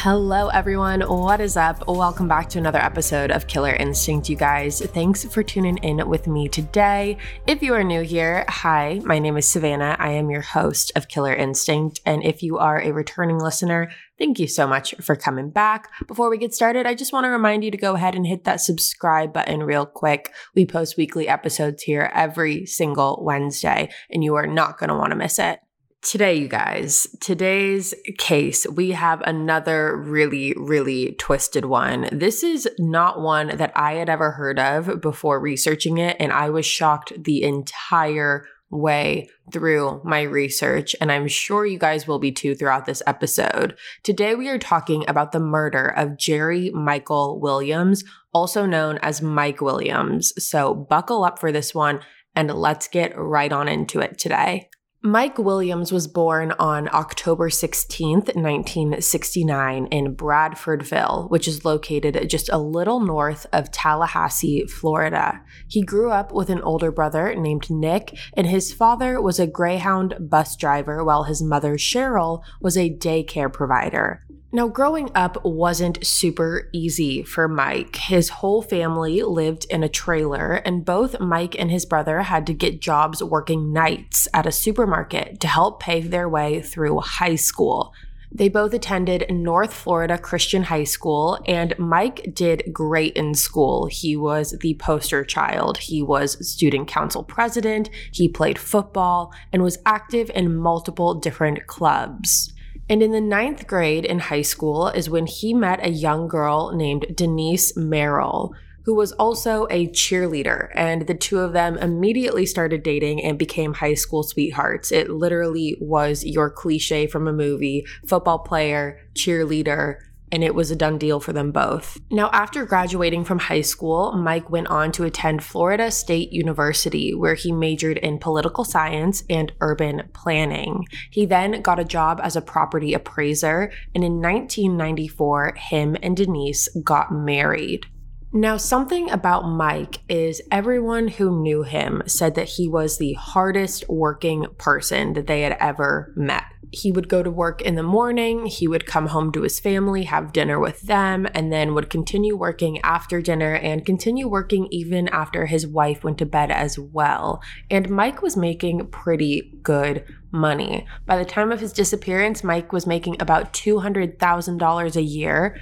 Hello, 0.00 0.48
everyone. 0.48 1.00
What 1.00 1.40
is 1.40 1.56
up? 1.56 1.88
Welcome 1.88 2.28
back 2.28 2.50
to 2.50 2.58
another 2.58 2.78
episode 2.78 3.30
of 3.30 3.46
Killer 3.46 3.72
Instinct, 3.72 4.28
you 4.28 4.36
guys. 4.36 4.80
Thanks 4.80 5.24
for 5.24 5.42
tuning 5.42 5.78
in 5.78 6.06
with 6.06 6.28
me 6.28 6.48
today. 6.48 7.16
If 7.46 7.62
you 7.62 7.74
are 7.74 7.82
new 7.82 8.02
here, 8.02 8.44
hi, 8.46 9.00
my 9.04 9.18
name 9.18 9.38
is 9.38 9.48
Savannah. 9.48 9.96
I 9.98 10.10
am 10.10 10.30
your 10.30 10.42
host 10.42 10.92
of 10.94 11.08
Killer 11.08 11.34
Instinct. 11.34 12.02
And 12.04 12.22
if 12.22 12.42
you 12.42 12.58
are 12.58 12.80
a 12.80 12.92
returning 12.92 13.38
listener, 13.38 13.90
Thank 14.18 14.38
you 14.38 14.48
so 14.48 14.66
much 14.66 14.94
for 15.02 15.14
coming 15.14 15.50
back. 15.50 15.90
Before 16.06 16.30
we 16.30 16.38
get 16.38 16.54
started, 16.54 16.86
I 16.86 16.94
just 16.94 17.12
want 17.12 17.24
to 17.24 17.28
remind 17.28 17.64
you 17.64 17.70
to 17.70 17.76
go 17.76 17.96
ahead 17.96 18.14
and 18.14 18.26
hit 18.26 18.44
that 18.44 18.62
subscribe 18.62 19.30
button 19.30 19.62
real 19.62 19.84
quick. 19.84 20.32
We 20.54 20.64
post 20.64 20.96
weekly 20.96 21.28
episodes 21.28 21.82
here 21.82 22.10
every 22.14 22.64
single 22.64 23.22
Wednesday, 23.22 23.90
and 24.08 24.24
you 24.24 24.34
are 24.36 24.46
not 24.46 24.78
going 24.78 24.88
to 24.88 24.96
want 24.96 25.10
to 25.10 25.16
miss 25.16 25.38
it. 25.38 25.60
Today, 26.06 26.36
you 26.36 26.46
guys, 26.46 27.08
today's 27.20 27.92
case, 28.16 28.64
we 28.64 28.92
have 28.92 29.20
another 29.22 29.96
really, 29.96 30.54
really 30.56 31.16
twisted 31.18 31.64
one. 31.64 32.08
This 32.12 32.44
is 32.44 32.68
not 32.78 33.20
one 33.20 33.48
that 33.56 33.72
I 33.74 33.94
had 33.94 34.08
ever 34.08 34.30
heard 34.30 34.60
of 34.60 35.00
before 35.00 35.40
researching 35.40 35.98
it, 35.98 36.16
and 36.20 36.32
I 36.32 36.50
was 36.50 36.64
shocked 36.64 37.24
the 37.24 37.42
entire 37.42 38.46
way 38.70 39.28
through 39.52 40.00
my 40.04 40.22
research, 40.22 40.94
and 41.00 41.10
I'm 41.10 41.26
sure 41.26 41.66
you 41.66 41.76
guys 41.76 42.06
will 42.06 42.20
be 42.20 42.30
too 42.30 42.54
throughout 42.54 42.86
this 42.86 43.02
episode. 43.04 43.76
Today, 44.04 44.36
we 44.36 44.48
are 44.48 44.60
talking 44.60 45.04
about 45.08 45.32
the 45.32 45.40
murder 45.40 45.88
of 45.88 46.16
Jerry 46.16 46.70
Michael 46.70 47.40
Williams, 47.40 48.04
also 48.32 48.64
known 48.64 49.00
as 49.02 49.22
Mike 49.22 49.60
Williams. 49.60 50.32
So, 50.38 50.72
buckle 50.72 51.24
up 51.24 51.40
for 51.40 51.50
this 51.50 51.74
one 51.74 51.98
and 52.36 52.54
let's 52.54 52.86
get 52.86 53.18
right 53.18 53.50
on 53.50 53.66
into 53.66 53.98
it 53.98 54.18
today. 54.18 54.68
Mike 55.02 55.38
Williams 55.38 55.92
was 55.92 56.08
born 56.08 56.52
on 56.58 56.88
October 56.92 57.48
16, 57.48 58.22
1969, 58.34 59.86
in 59.86 60.16
Bradfordville, 60.16 61.30
which 61.30 61.46
is 61.46 61.64
located 61.64 62.28
just 62.28 62.48
a 62.48 62.58
little 62.58 62.98
north 62.98 63.46
of 63.52 63.70
Tallahassee, 63.70 64.66
Florida. 64.66 65.42
He 65.68 65.82
grew 65.82 66.10
up 66.10 66.32
with 66.32 66.50
an 66.50 66.60
older 66.62 66.90
brother 66.90 67.34
named 67.36 67.70
Nick, 67.70 68.18
and 68.32 68.48
his 68.48 68.72
father 68.72 69.20
was 69.20 69.38
a 69.38 69.46
Greyhound 69.46 70.16
bus 70.18 70.56
driver, 70.56 71.04
while 71.04 71.24
his 71.24 71.40
mother, 71.40 71.76
Cheryl, 71.76 72.42
was 72.60 72.76
a 72.76 72.90
daycare 72.90 73.52
provider. 73.52 74.25
Now, 74.52 74.68
growing 74.68 75.10
up 75.14 75.44
wasn't 75.44 76.06
super 76.06 76.68
easy 76.72 77.24
for 77.24 77.48
Mike. 77.48 77.96
His 77.96 78.28
whole 78.28 78.62
family 78.62 79.22
lived 79.22 79.66
in 79.68 79.82
a 79.82 79.88
trailer, 79.88 80.54
and 80.54 80.84
both 80.84 81.18
Mike 81.18 81.56
and 81.58 81.70
his 81.70 81.84
brother 81.84 82.22
had 82.22 82.46
to 82.46 82.54
get 82.54 82.80
jobs 82.80 83.22
working 83.22 83.72
nights 83.72 84.28
at 84.32 84.46
a 84.46 84.52
supermarket 84.52 85.40
to 85.40 85.48
help 85.48 85.80
pay 85.80 86.00
their 86.00 86.28
way 86.28 86.62
through 86.62 87.00
high 87.00 87.34
school. 87.34 87.92
They 88.30 88.48
both 88.48 88.72
attended 88.72 89.30
North 89.30 89.72
Florida 89.72 90.16
Christian 90.16 90.64
High 90.64 90.84
School, 90.84 91.38
and 91.46 91.76
Mike 91.78 92.34
did 92.34 92.70
great 92.72 93.14
in 93.14 93.34
school. 93.34 93.86
He 93.86 94.16
was 94.16 94.56
the 94.60 94.74
poster 94.74 95.24
child. 95.24 95.78
He 95.78 96.02
was 96.02 96.48
student 96.48 96.86
council 96.86 97.22
president, 97.24 97.88
he 98.12 98.28
played 98.28 98.58
football, 98.58 99.32
and 99.52 99.62
was 99.62 99.78
active 99.86 100.30
in 100.34 100.54
multiple 100.54 101.14
different 101.14 101.66
clubs. 101.66 102.52
And 102.88 103.02
in 103.02 103.10
the 103.10 103.20
ninth 103.20 103.66
grade 103.66 104.04
in 104.04 104.18
high 104.20 104.42
school 104.42 104.88
is 104.88 105.10
when 105.10 105.26
he 105.26 105.52
met 105.52 105.84
a 105.84 105.90
young 105.90 106.28
girl 106.28 106.72
named 106.72 107.06
Denise 107.14 107.72
Merrell, 107.72 108.52
who 108.84 108.94
was 108.94 109.10
also 109.12 109.66
a 109.68 109.88
cheerleader. 109.88 110.70
And 110.74 111.08
the 111.08 111.14
two 111.14 111.40
of 111.40 111.52
them 111.52 111.76
immediately 111.78 112.46
started 112.46 112.84
dating 112.84 113.24
and 113.24 113.36
became 113.36 113.74
high 113.74 113.94
school 113.94 114.22
sweethearts. 114.22 114.92
It 114.92 115.10
literally 115.10 115.76
was 115.80 116.24
your 116.24 116.48
cliche 116.48 117.08
from 117.08 117.26
a 117.26 117.32
movie 117.32 117.84
football 118.06 118.38
player, 118.38 119.00
cheerleader, 119.14 119.96
and 120.32 120.42
it 120.42 120.54
was 120.54 120.70
a 120.70 120.76
done 120.76 120.98
deal 120.98 121.20
for 121.20 121.32
them 121.32 121.52
both. 121.52 121.98
Now, 122.10 122.30
after 122.32 122.64
graduating 122.64 123.24
from 123.24 123.38
high 123.38 123.60
school, 123.60 124.12
Mike 124.12 124.50
went 124.50 124.68
on 124.68 124.92
to 124.92 125.04
attend 125.04 125.44
Florida 125.44 125.90
State 125.90 126.32
University, 126.32 127.14
where 127.14 127.34
he 127.34 127.52
majored 127.52 127.98
in 127.98 128.18
political 128.18 128.64
science 128.64 129.22
and 129.30 129.52
urban 129.60 130.08
planning. 130.12 130.86
He 131.10 131.26
then 131.26 131.62
got 131.62 131.78
a 131.78 131.84
job 131.84 132.20
as 132.22 132.36
a 132.36 132.42
property 132.42 132.94
appraiser, 132.94 133.70
and 133.94 134.04
in 134.04 134.20
1994, 134.20 135.54
him 135.56 135.96
and 136.02 136.16
Denise 136.16 136.68
got 136.82 137.12
married. 137.12 137.86
Now, 138.32 138.58
something 138.58 139.10
about 139.10 139.48
Mike 139.48 140.00
is 140.08 140.42
everyone 140.50 141.08
who 141.08 141.40
knew 141.40 141.62
him 141.62 142.02
said 142.06 142.34
that 142.34 142.48
he 142.48 142.68
was 142.68 142.98
the 142.98 143.14
hardest 143.14 143.88
working 143.88 144.46
person 144.58 145.14
that 145.14 145.26
they 145.26 145.40
had 145.42 145.56
ever 145.58 146.12
met 146.16 146.42
he 146.72 146.92
would 146.92 147.08
go 147.08 147.22
to 147.22 147.30
work 147.30 147.62
in 147.62 147.74
the 147.74 147.82
morning, 147.82 148.46
he 148.46 148.68
would 148.68 148.86
come 148.86 149.08
home 149.08 149.32
to 149.32 149.42
his 149.42 149.60
family, 149.60 150.04
have 150.04 150.32
dinner 150.32 150.58
with 150.58 150.82
them, 150.82 151.26
and 151.34 151.52
then 151.52 151.74
would 151.74 151.90
continue 151.90 152.36
working 152.36 152.80
after 152.82 153.20
dinner 153.20 153.54
and 153.54 153.86
continue 153.86 154.28
working 154.28 154.68
even 154.70 155.08
after 155.08 155.46
his 155.46 155.66
wife 155.66 156.04
went 156.04 156.18
to 156.18 156.26
bed 156.26 156.50
as 156.50 156.78
well. 156.78 157.42
And 157.70 157.90
Mike 157.90 158.22
was 158.22 158.36
making 158.36 158.88
pretty 158.88 159.52
good 159.62 160.04
money. 160.30 160.86
By 161.06 161.16
the 161.16 161.24
time 161.24 161.52
of 161.52 161.60
his 161.60 161.72
disappearance, 161.72 162.44
Mike 162.44 162.72
was 162.72 162.86
making 162.86 163.16
about 163.20 163.52
$200,000 163.52 164.96
a 164.96 165.02
year. 165.02 165.60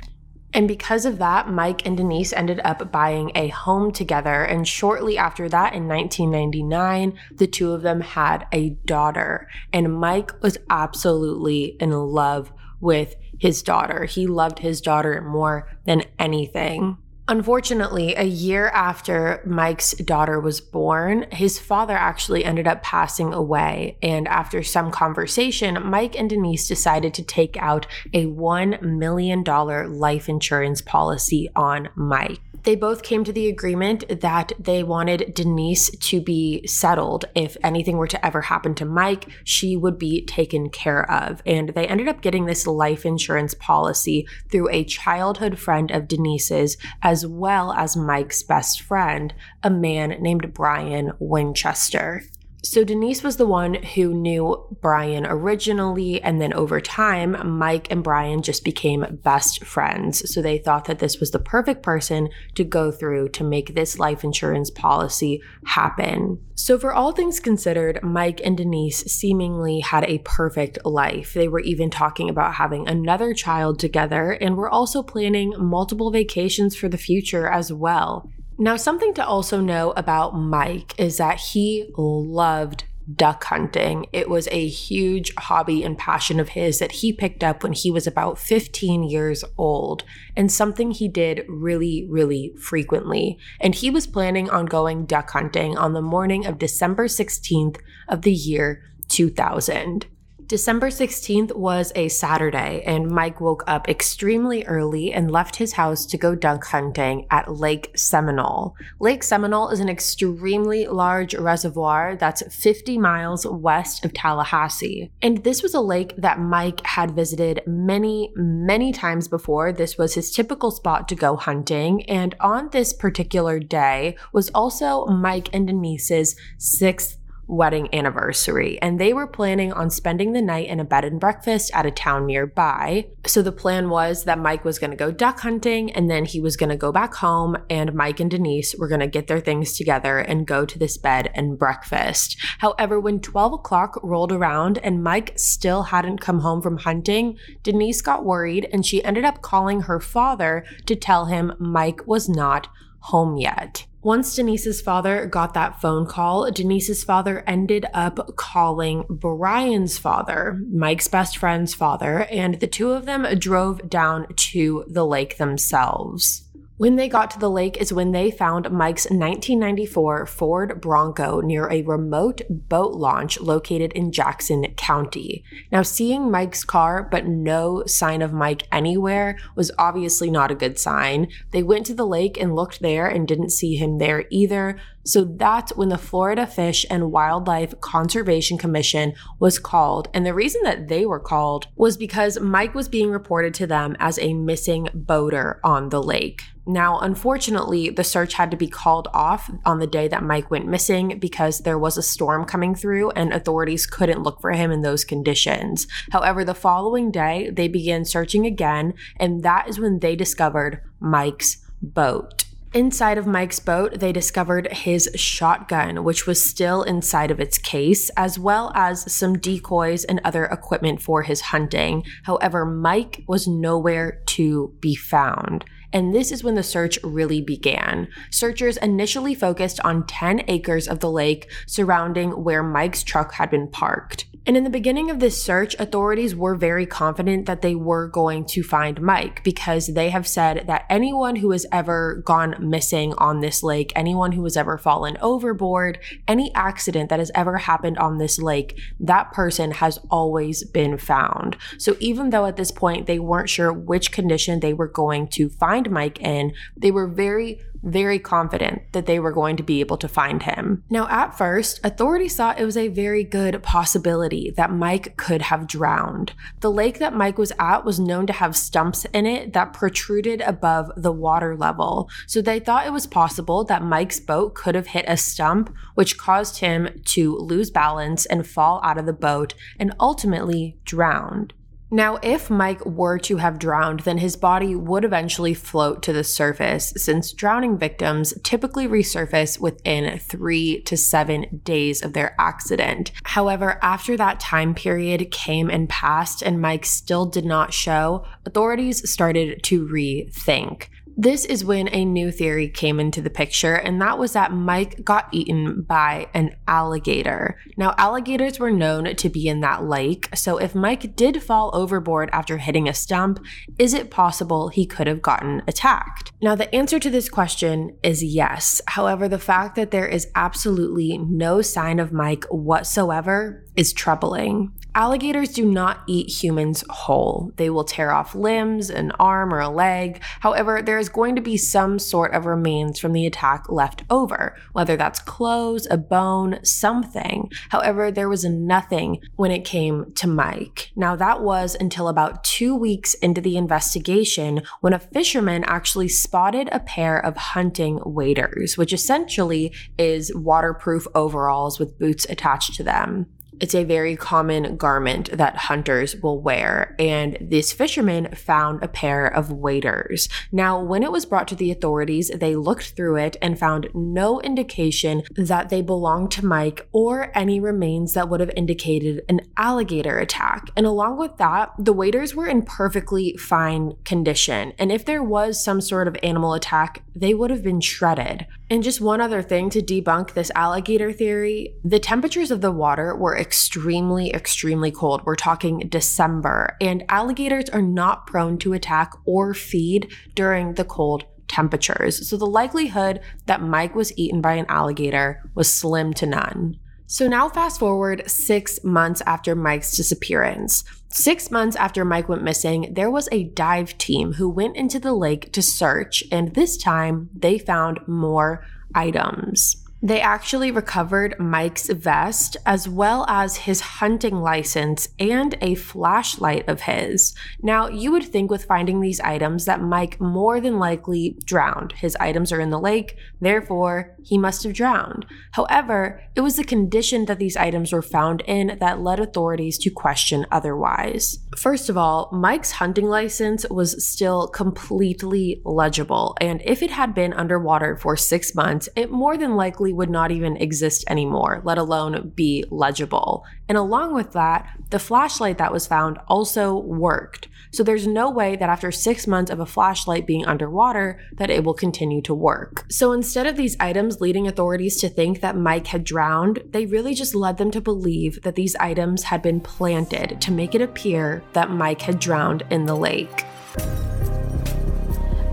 And 0.55 0.69
because 0.69 1.05
of 1.05 1.19
that, 1.19 1.51
Mike 1.51 1.85
and 1.85 1.97
Denise 1.97 2.33
ended 2.33 2.61
up 2.65 2.93
buying 2.93 3.33
a 3.35 3.49
home 3.49 3.91
together. 3.91 4.45
And 4.45 4.67
shortly 4.67 5.19
after 5.19 5.49
that, 5.49 5.75
in 5.75 5.89
1999, 5.89 7.19
the 7.33 7.49
two 7.49 7.73
of 7.73 7.83
them 7.83 8.01
had 8.01 8.47
a 8.53 8.71
daughter. 8.87 9.49
And 9.73 9.99
Mike 9.99 10.41
was 10.43 10.57
absolutely 10.71 11.77
in 11.81 11.91
love 11.91 12.53
with 12.81 13.17
his 13.41 13.65
daughter. 13.65 14.05
He 14.05 14.29
loved 14.29 14.61
his 14.61 14.81
daughter 14.81 15.21
more 15.21 15.69
than 15.87 16.05
anything. 16.21 16.99
Unfortunately, 17.27 18.15
a 18.15 18.25
year 18.25 18.69
after 18.69 19.43
Mike's 19.47 19.93
daughter 19.93 20.39
was 20.39 20.61
born, 20.61 21.27
his 21.33 21.59
father 21.59 21.97
actually 21.97 22.45
ended 22.45 22.67
up 22.67 22.83
passing 22.83 23.33
away. 23.33 23.97
And 24.03 24.29
after 24.29 24.63
some 24.63 24.91
conversation, 24.91 25.79
Mike 25.87 26.19
and 26.19 26.29
Denise 26.29 26.69
decided 26.69 27.15
to 27.15 27.23
take 27.23 27.57
out 27.57 27.87
a 28.13 28.27
$1 28.27 28.83
million 28.83 29.43
life 29.43 30.29
insurance 30.29 30.83
policy 30.83 31.49
on 31.57 31.89
Mike 31.95 32.41
they 32.65 32.75
both 32.75 33.03
came 33.03 33.25
to 33.25 33.33
the 33.33 33.49
agreement 33.49 34.21
that 34.21 34.53
they 34.59 34.83
wanted 34.83 35.33
Denise 35.35 35.91
to 35.91 36.21
be 36.21 36.67
settled. 36.67 37.27
If 37.35 37.57
anything 37.63 37.97
were 37.97 38.07
to 38.09 38.27
ever 38.27 38.41
happen 38.41 38.75
to 38.77 38.85
Mike, 38.85 39.29
she 39.45 39.77
would 39.77 39.99
be 39.99 40.25
taken 40.25 40.71
care 40.71 41.11
of. 41.11 41.43
And 41.47 41.71
they 41.71 41.87
ended 41.87 42.09
up 42.09 42.23
getting 42.23 42.47
this 42.47 42.67
life 42.67 43.05
insurance 43.07 43.55
policy 43.55 44.27
through 44.51 44.71
a 44.71 44.85
childhood 44.85 45.59
friend 45.59 45.91
of 45.91 46.09
Denise's, 46.09 46.77
as 47.03 47.27
well 47.27 47.73
as 47.73 47.97
Mike's 47.97 48.43
best 48.43 48.81
friend, 48.81 49.35
a 49.63 49.71
man 49.71 50.17
named 50.21 50.53
Brian 50.55 51.13
Winchester. 51.19 52.23
So 52.65 52.83
Denise 52.83 53.23
was 53.23 53.37
the 53.37 53.47
one 53.47 53.75
who 53.75 54.15
knew 54.15 54.67
Brian 54.81 55.27
originally, 55.27 56.23
and 56.23 56.41
then 56.41 56.55
over 56.55 56.81
time, 56.81 57.37
Mike 57.59 57.89
and 57.91 58.03
Brian 58.03 58.41
just 58.41 58.65
became 58.65 59.05
best 59.23 59.63
friends. 59.67 60.33
So 60.33 60.41
they 60.41 60.57
thought 60.57 60.87
that 60.87 60.99
this 60.99 61.21
was 61.21 61.31
the 61.31 61.39
perfect 61.39 61.83
person 61.83 62.31
to 62.55 62.65
go 62.65 62.91
through 62.91 63.29
to 63.31 63.45
make 63.45 63.75
this 63.75 63.99
life 63.99 64.25
insurance 64.25 64.71
policy 64.71 65.43
happen. 65.67 66.43
So, 66.55 66.79
for 66.79 66.95
all 66.95 67.13
things 67.13 67.39
considered, 67.39 68.03
Mike 68.03 68.41
and 68.43 68.57
Denise 68.57 69.05
seemingly 69.13 69.81
had 69.81 70.05
a 70.05 70.19
perfect 70.25 70.79
life. 70.87 71.35
They 71.35 71.49
were 71.49 71.61
even 71.61 71.91
talking 71.91 72.31
about 72.31 72.55
having 72.55 72.89
another 72.89 73.35
child 73.35 73.79
together 73.79 74.31
and 74.33 74.57
were 74.57 74.71
also 74.71 75.03
planning 75.03 75.53
multiple 75.59 76.11
vacations 76.11 76.75
for 76.75 76.89
the 76.89 76.97
future 76.97 77.47
as 77.47 77.71
well. 77.71 78.31
Now, 78.57 78.77
something 78.77 79.15
to 79.15 79.27
also 79.27 79.61
know 79.61 79.93
about 79.93 80.37
Mike 80.37 80.95
is 80.97 81.17
that 81.17 81.41
he 81.41 81.91
loved 81.97 82.85
duck 83.13 83.45
hunting. 83.45 84.07
It 84.13 84.31
was 84.31 84.49
a 84.51 84.69
huge 84.69 85.35
hobby 85.37 85.83
and 85.83 85.99
passion 85.99 86.39
of 86.39 86.51
his 86.51 86.79
that 86.79 86.93
he 86.93 87.13
picked 87.13 87.43
up 87.43 87.63
when 87.63 87.73
he 87.73 87.91
was 87.91 88.07
about 88.07 88.39
15 88.39 89.03
years 89.03 89.45
old, 89.59 90.05
and 90.37 90.51
something 90.51 90.93
he 90.93 91.09
did 91.09 91.45
really, 91.49 92.07
really 92.09 92.55
frequently. 92.57 93.39
And 93.61 93.75
he 93.75 93.91
was 93.91 94.07
planning 94.07 94.49
on 94.49 94.67
going 94.67 95.05
duck 95.05 95.31
hunting 95.31 95.77
on 95.77 95.93
the 95.93 96.01
morning 96.01 96.47
of 96.47 96.59
December 96.59 97.09
16th 97.09 97.79
of 98.09 98.23
the 98.23 98.33
year 98.33 98.85
2000. 99.09 100.07
December 100.55 100.87
16th 100.87 101.57
was 101.57 101.91
a 101.97 102.07
Saturday, 102.07 102.81
and 102.87 103.11
Mike 103.11 103.41
woke 103.41 103.65
up 103.67 103.89
extremely 103.89 104.65
early 104.67 105.13
and 105.13 105.29
left 105.29 105.57
his 105.57 105.73
house 105.73 106.07
to 106.07 106.17
go 106.17 106.37
duck 106.37 106.65
hunting 106.67 107.27
at 107.33 107.53
Lake 107.53 107.91
Seminole. 107.97 108.77
Lake 109.01 109.25
Seminole 109.25 109.71
is 109.71 109.81
an 109.81 109.89
extremely 109.89 110.87
large 110.87 111.35
reservoir 111.35 112.15
that's 112.15 112.45
50 112.55 112.99
miles 112.99 113.45
west 113.45 114.05
of 114.05 114.15
Tallahassee. 114.15 115.11
And 115.21 115.43
this 115.43 115.61
was 115.61 115.75
a 115.75 115.81
lake 115.81 116.15
that 116.19 116.39
Mike 116.39 116.87
had 116.87 117.17
visited 117.17 117.61
many, 117.67 118.31
many 118.37 118.93
times 118.93 119.27
before. 119.27 119.73
This 119.73 119.99
was 119.99 120.15
his 120.15 120.31
typical 120.31 120.71
spot 120.71 121.09
to 121.09 121.17
go 121.17 121.35
hunting. 121.35 122.09
And 122.09 122.37
on 122.39 122.71
this 122.71 122.93
particular 122.93 123.59
day 123.59 124.17
was 124.33 124.51
also 124.55 125.07
Mike 125.07 125.49
and 125.53 125.67
Denise's 125.67 126.37
sixth 126.59 127.19
wedding 127.47 127.89
anniversary, 127.95 128.81
and 128.81 129.01
they 129.01 129.13
were 129.13 129.27
planning 129.27 129.73
on 129.73 129.91
spending 129.91 130.33
the 130.33 130.43
night 130.43 130.69
in 130.69 130.81
a 130.81 130.85
bed 130.85 131.05
and 131.05 131.21
breakfast 131.21 131.71
at 131.75 131.87
a 131.87 131.91
town 131.91 132.27
nearby. 132.27 133.07
So 133.27 133.43
the 133.43 133.53
plan 133.53 133.89
was 133.89 134.25
that 134.25 134.39
Mike 134.39 134.65
was 134.65 134.79
going 134.79 134.91
to 134.91 134.97
go 134.97 135.11
duck 135.11 135.41
hunting 135.41 135.93
and 135.93 136.11
then 136.11 136.25
he 136.25 136.41
was 136.41 136.57
going 136.57 136.71
to 136.71 136.77
go 136.77 136.93
back 136.93 137.15
home, 137.15 137.57
and 137.69 137.95
Mike 137.95 138.21
and 138.21 138.31
Denise 138.31 138.75
were 138.77 138.89
going 138.89 139.01
to 139.01 139.07
get 139.07 139.27
their 139.27 139.41
things 139.41 139.77
together 139.77 140.19
and 140.19 140.47
go 140.47 140.65
to 140.65 140.79
this 140.79 140.97
bed 140.97 141.31
and 141.35 141.59
breakfast. 141.59 142.37
However, 142.59 142.99
when 142.99 143.21
12 143.21 143.55
o'clock 143.55 143.99
rolled 144.03 144.33
around 144.33 144.79
and 144.79 145.03
Mike 145.03 145.33
still 145.37 145.85
hadn't 145.85 146.21
come 146.21 146.41
home 146.41 146.63
from 146.63 146.79
hunting, 146.79 147.39
Denise 147.63 148.01
got 148.01 148.25
worried 148.25 148.69
and 148.73 148.85
she 148.85 149.05
ended 149.05 149.25
up 149.25 149.43
calling 149.43 149.83
her 149.83 150.01
father 150.01 150.65
to 150.87 150.97
tell 150.97 151.27
him 151.27 151.53
Mike 151.59 152.07
was 152.07 152.29
not 152.29 152.69
home 153.01 153.37
yet. 153.37 153.87
Once 154.05 154.37
Denise's 154.37 154.83
father 154.83 155.25
got 155.25 155.55
that 155.55 155.81
phone 155.81 156.05
call, 156.05 156.51
Denise's 156.51 157.03
father 157.03 157.43
ended 157.47 157.87
up 157.95 158.37
calling 158.37 159.07
Brian's 159.09 159.97
father, 159.97 160.61
Mike's 160.71 161.09
best 161.09 161.39
friend's 161.39 161.73
father, 161.73 162.27
and 162.31 162.61
the 162.61 162.67
two 162.67 162.91
of 162.91 163.07
them 163.07 163.27
drove 163.39 163.89
down 163.89 164.27
to 164.37 164.85
the 164.87 165.07
lake 165.07 165.39
themselves. 165.39 166.44
When 166.77 166.97
they 166.97 167.09
got 167.09 167.31
to 167.31 167.39
the 167.39 167.51
lake 167.51 167.77
is 167.77 167.93
when 167.93 168.11
they 168.11 168.33
found 168.33 168.69
Mike's 168.73 169.05
1994 169.05 170.27
Ford 170.27 170.81
Bronco 170.81 171.41
near 171.41 171.71
a 171.71 171.83
remote 171.83 172.41
boat 172.51 172.95
launch 172.95 173.39
located 173.39 173.93
in 173.93 174.11
Jackson 174.11 174.65
County. 174.75 175.45
Now, 175.71 175.83
seeing 175.83 176.33
Mike's 176.33 176.65
car 176.65 177.07
but 177.09 177.27
no 177.29 177.85
sign 177.87 178.23
of 178.23 178.33
Mike 178.33 178.67
anywhere 178.73 179.39
was 179.55 179.71
obviously 179.79 180.31
not 180.31 180.51
a 180.51 180.57
good 180.57 180.77
sign. 180.77 181.29
They 181.53 181.63
went 181.63 181.87
to 181.87 181.95
the 181.95 182.07
lake 182.07 182.41
and 182.41 182.57
looked 182.57 182.83
there 182.83 183.07
and 183.07 183.29
didn't 183.29 183.51
see 183.51 183.77
him 183.77 183.99
there 183.99 184.25
either. 184.31 184.81
So 185.05 185.25
that's 185.25 185.77
when 185.77 185.91
the 185.91 185.99
Florida 185.99 186.47
Fish 186.47 186.87
and 186.89 187.13
Wildlife 187.13 187.79
Conservation 187.81 188.57
Commission 188.57 189.13
was 189.39 189.59
called. 189.59 190.09
And 190.15 190.25
the 190.25 190.35
reason 190.35 190.63
that 190.65 190.89
they 190.89 191.05
were 191.05 191.21
called 191.21 191.67
was 191.77 191.97
because 191.97 192.41
Mike 192.41 192.75
was 192.75 192.89
being 192.89 193.11
reported 193.11 193.53
to 193.55 193.67
them 193.67 193.97
as 194.01 194.19
a 194.19 194.33
missing 194.33 194.89
boater 194.95 195.61
on 195.63 195.91
the 195.91 196.03
lake. 196.03 196.43
Now, 196.67 196.99
unfortunately, 197.01 197.91
the 197.91 198.05
search 198.05 198.35
had 198.35 198.51
to 198.51 198.57
be 198.57 198.69
called 198.69 199.09
off 199.13 199.51
on 199.67 199.81
the 199.81 199.87
day 199.87 200.09
that 200.09 200.23
Mike 200.23 200.51
went 200.51 200.67
missing 200.67 201.19
because 201.19 201.59
there 201.59 201.79
was 201.79 201.99
a 201.99 202.03
storm 202.03 202.47
coming 202.47 202.75
through 202.75 203.11
and 203.11 203.35
authorities 203.35 203.87
couldn't 203.87 204.23
look 204.23 204.41
for 204.41 204.53
him 204.53 204.71
in 204.71 204.81
those 204.81 205.05
conditions. 205.05 205.87
However, 206.11 206.43
the 206.43 206.55
following 206.55 207.11
day, 207.11 207.51
they 207.53 207.69
began 207.69 208.07
searching 208.07 208.47
again, 208.47 208.95
and 209.21 209.43
that 209.43 209.69
is 209.69 209.79
when 209.79 209.99
they 209.99 210.17
discovered 210.17 210.81
Mike's 211.01 211.59
boat. 211.83 212.44
Inside 212.75 213.19
of 213.19 213.27
Mike's 213.29 213.61
boat, 213.61 214.01
they 214.01 214.11
discovered 214.11 214.67
his 214.73 215.09
shotgun, 215.15 216.03
which 216.03 216.27
was 216.27 216.45
still 216.45 216.83
inside 216.83 217.31
of 217.31 217.39
its 217.39 217.57
case, 217.57 218.11
as 218.17 218.37
well 218.37 218.73
as 218.75 219.13
some 219.13 219.39
decoys 219.39 220.03
and 220.03 220.21
other 220.25 220.47
equipment 220.47 221.01
for 221.01 221.23
his 221.23 221.41
hunting. 221.41 222.03
However, 222.25 222.67
Mike 222.67 223.23
was 223.29 223.47
nowhere 223.47 224.21
to 224.27 224.75
be 224.81 224.97
found 224.97 225.65
and 225.95 226.13
this 226.13 226.33
is 226.33 226.43
when 226.43 226.57
the 226.57 226.63
search 226.65 226.99
really 227.05 227.41
began. 227.41 228.09
Searchers 228.29 228.77
initially 228.79 229.33
focused 229.33 229.79
on 229.85 230.05
10 230.09 230.43
acres 230.49 230.89
of 230.89 230.99
the 230.99 231.11
lake 231.11 231.49
surrounding 231.69 232.31
where 232.33 232.65
Mike's 232.65 233.05
truck 233.05 233.35
had 233.35 233.49
been 233.49 233.69
parked. 233.69 234.27
And 234.47 234.59
in 234.59 234.65
the 234.65 234.71
beginning 234.71 235.09
of 235.09 235.21
this 235.21 235.43
search, 235.43 235.75
authorities 235.79 236.37
were 236.37 236.55
very 236.55 236.85
confident 236.85 237.47
that 237.47 237.63
they 237.63 237.75
were 237.75 238.09
going 238.09 238.45
to 238.47 238.63
find 238.63 239.01
Mike 239.01 239.43
because 239.43 239.87
they 239.87 240.11
have 240.11 240.27
said 240.27 240.67
that 240.67 240.85
anyone 240.91 241.37
who 241.37 241.51
has 241.53 241.65
ever 241.73 242.23
gone 242.27 242.55
missing 242.59 243.15
on 243.17 243.41
this 243.41 243.63
lake, 243.63 243.91
anyone 243.97 244.33
who 244.33 244.45
has 244.45 244.57
ever 244.57 244.77
fallen 244.77 245.17
overboard, 245.23 245.99
any 246.29 246.55
accident 246.55 247.09
that 247.09 247.21
has 247.21 247.31
ever 247.35 247.57
happened 247.57 247.97
on 247.97 248.19
this 248.19 248.39
lake, 248.39 248.79
that 249.01 249.33
person 249.33 249.71
has 249.71 249.99
always 250.11 250.63
been 250.63 250.99
found. 250.99 251.57
So 251.79 251.97
even 251.99 252.29
though 252.29 252.45
at 252.45 252.57
this 252.57 252.71
point 252.71 253.07
they 253.07 253.19
weren't 253.19 253.49
sure 253.49 253.73
which 253.73 254.13
condition 254.13 254.61
they 254.61 254.75
were 254.75 254.89
going 254.89 255.29
to 255.29 255.49
find 255.49 255.91
Mike 255.91 256.21
in, 256.21 256.53
they 256.77 256.91
were 256.91 257.09
very 257.09 257.63
very 257.85 258.19
confident 258.19 258.83
that 258.93 259.07
they 259.07 259.21
were 259.21 259.33
going 259.33 259.57
to 259.57 259.63
be 259.63 259.81
able 259.81 259.97
to 259.99 260.09
find 260.09 260.43
him. 260.43 260.83
Now, 260.91 261.07
at 261.09 261.37
first, 261.37 261.81
authorities 261.85 262.37
thought 262.37 262.59
it 262.59 262.65
was 262.65 262.77
a 262.77 262.89
very 262.89 263.23
good 263.25 263.63
possibility 263.63 264.53
that 264.57 264.73
Mike 264.73 265.17
could 265.17 265.43
have 265.43 265.67
drowned. 265.67 266.33
The 266.61 266.71
lake 266.71 266.99
that 266.99 267.15
Mike 267.15 267.39
was 267.39 267.53
at 267.59 267.85
was 267.85 268.01
known 268.01 268.27
to 268.27 268.33
have 268.33 268.57
stumps 268.57 269.05
in 269.07 269.27
it 269.27 269.53
that 269.53 269.73
protruded 269.73 270.41
above 270.41 270.91
the 270.97 271.13
water 271.13 271.57
level, 271.57 272.09
so 272.27 272.41
they 272.41 272.59
thought 272.59 272.87
it 272.87 272.93
was 272.93 273.07
possible 273.07 273.65
that 273.65 273.83
Mike's 273.83 274.21
boat 274.21 274.55
could 274.55 274.75
have 274.75 274.89
hit 274.89 275.05
a 275.07 275.17
stump, 275.17 275.75
which 275.95 276.19
caused 276.19 276.59
him 276.59 276.89
to 277.05 277.37
lose 277.37 277.71
balance 277.71 278.27
and 278.27 278.47
fall 278.47 278.81
out 278.83 278.99
of 278.99 279.07
the 279.07 279.13
boat 279.13 279.55
and 279.79 279.95
ultimately 280.01 280.79
drowned. 280.85 281.53
Now, 281.95 282.19
if 282.25 282.51
Mike 282.51 282.85
were 282.85 283.19
to 283.21 283.37
have 283.37 283.61
drowned, 283.61 284.01
then 284.01 284.19
his 284.19 284.35
body 284.35 284.75
would 284.75 285.05
eventually 285.05 285.55
float 285.55 286.03
to 286.03 286.13
the 286.13 286.25
surface, 286.25 286.93
since 286.97 287.33
drowning 287.33 287.79
victims 287.79 288.35
typically 288.43 288.89
resurface 288.89 289.61
within 289.61 290.19
three 290.19 290.83
to 290.87 290.97
seven 290.97 291.61
days 291.63 292.03
of 292.03 292.13
their 292.13 292.35
accident. 292.37 293.13
However, 293.23 293.79
after 293.81 294.17
that 294.17 294.41
time 294.41 294.75
period 294.75 295.31
came 295.31 295.71
and 295.71 295.89
passed 295.89 296.43
and 296.43 296.61
Mike 296.61 296.85
still 296.85 297.27
did 297.27 297.45
not 297.45 297.73
show, 297.73 298.27
authorities 298.45 299.09
started 299.09 299.63
to 299.63 299.87
rethink. 299.87 300.89
This 301.17 301.45
is 301.45 301.65
when 301.65 301.89
a 301.93 302.05
new 302.05 302.33
theory 302.33 302.69
came 302.69 302.99
into 302.99 303.23
the 303.23 303.31
picture, 303.31 303.75
and 303.75 304.01
that 304.01 304.19
was 304.19 304.33
that 304.33 304.53
Mike 304.53 305.05
got 305.05 305.29
eaten 305.31 305.83
by 305.83 306.29
an 306.35 306.57
alligator. 306.67 307.57
Now, 307.77 307.95
alligators 307.97 308.59
were 308.59 308.73
known 308.73 309.15
to 309.15 309.29
be 309.29 309.47
in 309.47 309.61
that 309.61 309.85
lake, 309.85 310.29
so 310.35 310.59
if 310.59 310.75
Mike 310.75 311.15
did 311.15 311.43
fall 311.43 311.71
overboard 311.73 312.31
after 312.33 312.59
hitting 312.59 312.89
a 312.89 312.95
stump, 312.95 313.39
is 313.79 313.95
it 313.95 314.11
possible 314.11 314.69
he 314.69 314.87
could 314.87 315.07
have 315.07 315.23
gotten 315.23 315.63
attacked? 315.69 316.33
Now, 316.43 316.57
the 316.57 316.75
answer 316.75 316.99
to 316.99 317.11
this 317.11 317.29
question 317.29 317.97
is 318.03 318.25
yes. 318.25 318.81
However, 318.89 319.29
the 319.29 319.39
fact 319.39 319.77
that 319.77 319.93
there 319.93 320.09
is 320.09 320.29
absolutely 320.35 321.19
no 321.19 321.63
sign 321.63 322.01
of 322.01 322.13
Mike 322.13 322.45
whatsoever 322.51 323.65
is 323.77 323.93
troubling. 323.93 324.73
Alligators 324.97 325.49
do 325.49 325.65
not 325.65 326.03
eat 326.07 326.31
humans 326.31 326.85
whole. 326.89 327.51
They 327.57 327.69
will 327.69 327.83
tear 327.83 328.13
off 328.13 328.37
limbs, 328.37 328.91
an 328.91 329.11
arm, 329.19 329.53
or 329.53 329.59
a 329.59 329.69
leg. 329.69 330.23
However, 330.39 330.83
there 330.83 331.01
is 331.01 331.09
going 331.09 331.35
to 331.35 331.43
be 331.43 331.57
some 331.57 331.99
sort 331.99 332.33
of 332.33 332.47
remains 332.47 333.01
from 333.01 333.13
the 333.13 333.27
attack 333.27 333.69
left 333.69 334.05
over, 334.09 334.57
whether 334.73 334.97
that's 334.97 335.19
clothes, 335.19 335.89
a 335.91 335.97
bone, 335.97 336.61
something. 336.63 337.51
However, 337.71 338.13
there 338.13 338.29
was 338.29 338.45
nothing 338.45 339.21
when 339.35 339.51
it 339.51 339.65
came 339.65 340.13
to 340.15 340.29
Mike. 340.29 340.93
Now, 340.95 341.17
that 341.17 341.43
was 341.43 341.77
until 341.79 342.07
about 342.07 342.45
two 342.45 342.77
weeks 342.77 343.15
into 343.15 343.41
the 343.41 343.57
investigation 343.57 344.63
when 344.81 344.93
a 344.93 345.01
fisherman 345.01 345.65
actually 345.65 346.09
spotted 346.09 346.69
a 346.71 346.79
pair 346.79 347.19
of 347.19 347.37
hunting 347.37 347.99
waders, 348.05 348.79
which 348.79 348.93
essentially 348.93 349.73
is 349.99 350.33
waterproof 350.37 351.09
overalls 351.17 351.81
with 351.81 351.99
boots 351.99 352.27
attached 352.29 352.75
to 352.75 352.85
them. 352.85 353.27
It's 353.61 353.75
a 353.75 353.85
very 353.85 354.17
common 354.17 354.77
garment 354.77 355.31
that 355.33 355.57
hunters 355.57 356.17
will 356.17 356.41
wear, 356.41 356.95
and 356.99 357.39
this 357.41 357.73
fisherman 357.73 358.35
found 358.35 358.83
a 358.83 358.89
pair 358.89 359.27
of 359.27 359.53
waders. 359.53 360.29
Now, 360.53 360.83
when 360.83 361.03
it 361.03 361.13
was 361.13 361.27
brought 361.27 361.49
to 361.49 361.55
the 361.55 361.71
authorities, 361.71 362.31
they 362.35 362.57
looked 362.57 362.91
through 362.97 363.17
it 363.17 363.37
and 363.41 363.59
found 363.59 363.89
no 363.95 364.41
indication 364.41 365.23
that 365.37 365.69
they 365.69 365.83
belonged 365.83 366.31
to 366.33 366.45
Mike 366.45 366.89
or 366.93 367.31
any 367.35 367.61
remains 367.61 368.15
that 368.15 368.29
would 368.29 368.41
have 368.41 368.51
indicated 368.57 369.25
an 369.29 369.41
alligator 369.57 370.19
attack. 370.19 370.71
And 370.77 370.87
along 370.87 371.19
with 371.19 371.37
that, 371.39 371.73
the 371.79 371.93
waders 371.93 372.35
were 372.35 372.47
in 372.47 372.63
perfectly 372.63 373.37
fine 373.37 373.95
condition. 374.05 374.73
And 374.79 374.91
if 374.91 375.05
there 375.05 375.23
was 375.23 375.63
some 375.63 375.81
sort 375.81 376.09
of 376.09 376.17
animal 376.23 376.55
attack, 376.55 377.03
they 377.15 377.35
would 377.35 377.51
have 377.51 377.63
been 377.63 377.81
shredded. 377.81 378.47
And 378.71 378.83
just 378.83 379.01
one 379.01 379.21
other 379.21 379.43
thing 379.43 379.71
to 379.71 379.83
debunk 379.83 380.33
this 380.33 380.51
alligator 380.55 381.13
theory 381.13 381.75
the 381.85 381.99
temperatures 381.99 382.51
of 382.51 382.61
the 382.61 382.73
water 382.73 383.15
were 383.15 383.37
extremely, 383.45 384.33
extremely 384.33 384.91
cold. 384.91 385.21
We're 385.27 385.37
talking 385.37 385.81
December, 385.91 386.79
and 386.81 387.05
alligators 387.11 387.69
are 387.69 387.83
not 387.83 388.27
prone 388.27 388.57
to 388.59 388.73
attack 388.73 389.13
or 389.27 389.53
feed 389.53 390.11
during 390.35 390.75
the 390.75 390.85
cold 390.85 391.27
temperatures. 391.47 392.27
So 392.27 392.39
the 392.39 392.47
likelihood 392.47 393.21
that 393.45 393.61
Mike 393.61 393.95
was 393.95 394.17
eaten 394.17 394.41
by 394.41 394.55
an 394.55 394.65
alligator 394.71 395.43
was 395.55 395.71
slim 395.71 396.15
to 396.15 396.27
none. 396.27 396.79
So 397.07 397.29
now, 397.29 397.51
fast 397.51 397.79
forward 397.79 398.23
six 398.31 398.83
months 398.83 399.23
after 399.27 399.55
Mike's 399.55 399.95
disappearance. 399.95 400.85
Six 401.11 401.51
months 401.51 401.77
after 401.77 402.03
Mike 402.03 402.31
went 402.31 402.43
missing, 402.43 402.95
there 402.95 403.11
was 403.11 403.29
a 403.31 403.45
dive 403.45 403.99
team 403.99 404.33
who 404.33 404.49
went 404.49 404.77
into 404.77 404.99
the 404.99 405.13
lake 405.13 405.53
to 405.53 405.61
search, 405.61 406.25
and 406.33 406.55
this 406.55 406.79
time 406.79 407.29
they 407.37 407.59
found 407.59 408.01
more 408.09 408.65
items. 408.95 409.84
They 410.05 410.21
actually 410.21 410.71
recovered 410.71 411.35
Mike's 411.39 411.89
vest 411.89 412.59
as 412.67 412.87
well 412.87 413.25
as 413.27 413.57
his 413.57 413.81
hunting 413.81 414.43
license 414.43 415.09
and 415.19 415.57
a 415.63 415.77
flashlight 415.77 416.69
of 416.69 416.83
his. 416.83 417.35
Now, 417.63 417.89
you 417.89 418.13
would 418.13 418.25
think 418.25 418.51
with 418.51 418.67
finding 418.67 419.01
these 419.01 419.19
items 419.21 419.65
that 419.65 419.81
Mike 419.81 420.21
more 420.21 420.61
than 420.61 420.79
likely 420.79 421.39
drowned. 421.47 421.93
His 421.93 422.19
items 422.21 422.53
are 422.53 422.61
in 422.61 422.69
the 422.69 422.79
lake, 422.79 423.17
therefore, 423.41 424.15
he 424.23 424.37
must 424.37 424.63
have 424.65 424.75
drowned. 424.75 425.25
However, 425.53 426.21
it 426.37 426.43
was 426.43 426.57
the 426.57 426.65
condition 426.65 427.25
that 427.25 427.39
these 427.39 427.57
items 427.57 427.91
were 427.91 428.03
found 428.03 428.43
in 428.43 428.77
that 428.81 429.01
led 429.01 429.21
authorities 429.21 429.79
to 429.79 429.91
question 429.91 430.45
otherwise. 430.53 431.39
First 431.57 431.89
of 431.89 431.97
all, 431.97 432.29
Mike's 432.31 432.73
hunting 432.73 433.07
license 433.07 433.65
was 433.71 434.07
still 434.07 434.49
completely 434.49 435.63
legible, 435.65 436.37
and 436.43 436.61
if 436.67 436.83
it 436.83 436.91
had 436.91 437.15
been 437.15 437.33
underwater 437.33 437.97
for 437.97 438.19
six 438.19 438.55
months, 438.55 438.87
it 438.97 439.11
more 439.11 439.39
than 439.39 439.57
likely 439.57 439.94
would 439.95 440.11
not 440.11 440.31
even 440.31 440.57
exist 440.57 441.05
anymore, 441.09 441.63
let 441.65 441.79
alone 441.79 442.33
be 442.35 442.65
legible. 442.71 443.45
And 443.69 443.79
along 443.79 444.15
with 444.15 444.33
that, 444.33 444.69
the 444.91 444.99
flashlight 444.99 445.59
that 445.59 445.73
was 445.73 445.87
found 445.87 446.19
also 446.29 446.77
worked. 446.77 447.49
So 447.73 447.83
there's 447.83 448.07
no 448.07 448.31
way 448.31 448.55
that 448.55 448.69
after 448.69 448.93
six 448.93 449.27
months 449.27 449.51
of 449.51 449.59
a 449.59 449.67
flashlight 449.67 450.27
being 450.27 450.47
underwater 450.47 451.21
that 451.33 451.51
it 451.51 451.65
will 451.65 451.75
continue 451.75 452.23
to 452.23 452.35
work. 452.35 452.85
So 452.89 453.13
instead 453.13 453.47
of 453.47 453.57
these 453.57 453.77
items 453.81 454.21
leading 454.21 454.47
authorities 454.47 455.01
to 455.01 455.09
think 455.09 455.41
that 455.41 455.57
Mike 455.57 455.89
had 455.89 456.05
drowned, 456.05 456.63
they 456.71 456.87
really 456.87 457.15
just 457.15 457.35
led 457.35 457.57
them 457.57 457.73
to 457.73 457.81
believe 457.81 458.43
that 458.43 458.55
these 458.55 458.77
items 458.77 459.25
had 459.25 459.43
been 459.43 459.61
planted 459.61 460.41
to 460.41 460.53
make 460.53 460.75
it 460.77 460.83
appear 460.83 461.43
that 461.53 461.71
Mike 461.71 462.03
had 462.03 462.21
drowned 462.21 462.63
in 462.71 462.87
the 462.87 462.97
lake. 462.97 463.45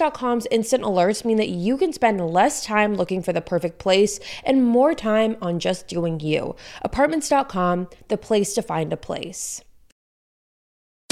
Apartments.com's 0.00 0.46
instant 0.50 0.82
alerts 0.82 1.24
mean 1.24 1.36
that 1.36 1.50
you 1.50 1.76
can 1.76 1.92
spend 1.92 2.20
less 2.20 2.64
time 2.64 2.96
looking 2.96 3.22
for 3.22 3.32
the 3.32 3.40
perfect 3.40 3.78
place 3.78 4.18
and 4.42 4.64
more 4.64 4.92
time 4.92 5.36
on 5.40 5.60
just 5.60 5.86
doing 5.86 6.18
you. 6.18 6.56
Apartments.com, 6.82 7.88
the 8.08 8.16
place 8.16 8.54
to 8.54 8.62
find 8.62 8.92
a 8.92 8.96
place. 8.96 9.62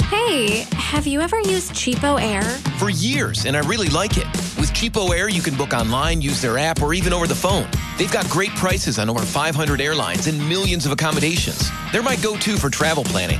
Hey, 0.03 0.65
have 0.73 1.07
you 1.07 1.21
ever 1.21 1.39
used 1.39 1.71
Cheapo 1.71 2.21
Air? 2.21 2.43
For 2.77 2.89
years, 2.89 3.45
and 3.45 3.55
I 3.55 3.61
really 3.61 3.87
like 3.87 4.17
it. 4.17 4.27
With 4.59 4.73
Cheapo 4.73 5.15
Air, 5.15 5.29
you 5.29 5.41
can 5.41 5.55
book 5.55 5.73
online, 5.73 6.21
use 6.21 6.41
their 6.41 6.57
app, 6.57 6.81
or 6.81 6.93
even 6.93 7.13
over 7.13 7.25
the 7.25 7.35
phone. 7.35 7.67
They've 7.97 8.11
got 8.11 8.29
great 8.29 8.51
prices 8.51 8.99
on 8.99 9.09
over 9.09 9.21
500 9.21 9.79
airlines 9.79 10.27
and 10.27 10.37
millions 10.49 10.85
of 10.85 10.91
accommodations. 10.91 11.71
They're 11.93 12.03
my 12.03 12.17
go 12.17 12.35
to 12.35 12.57
for 12.57 12.69
travel 12.69 13.05
planning. 13.05 13.39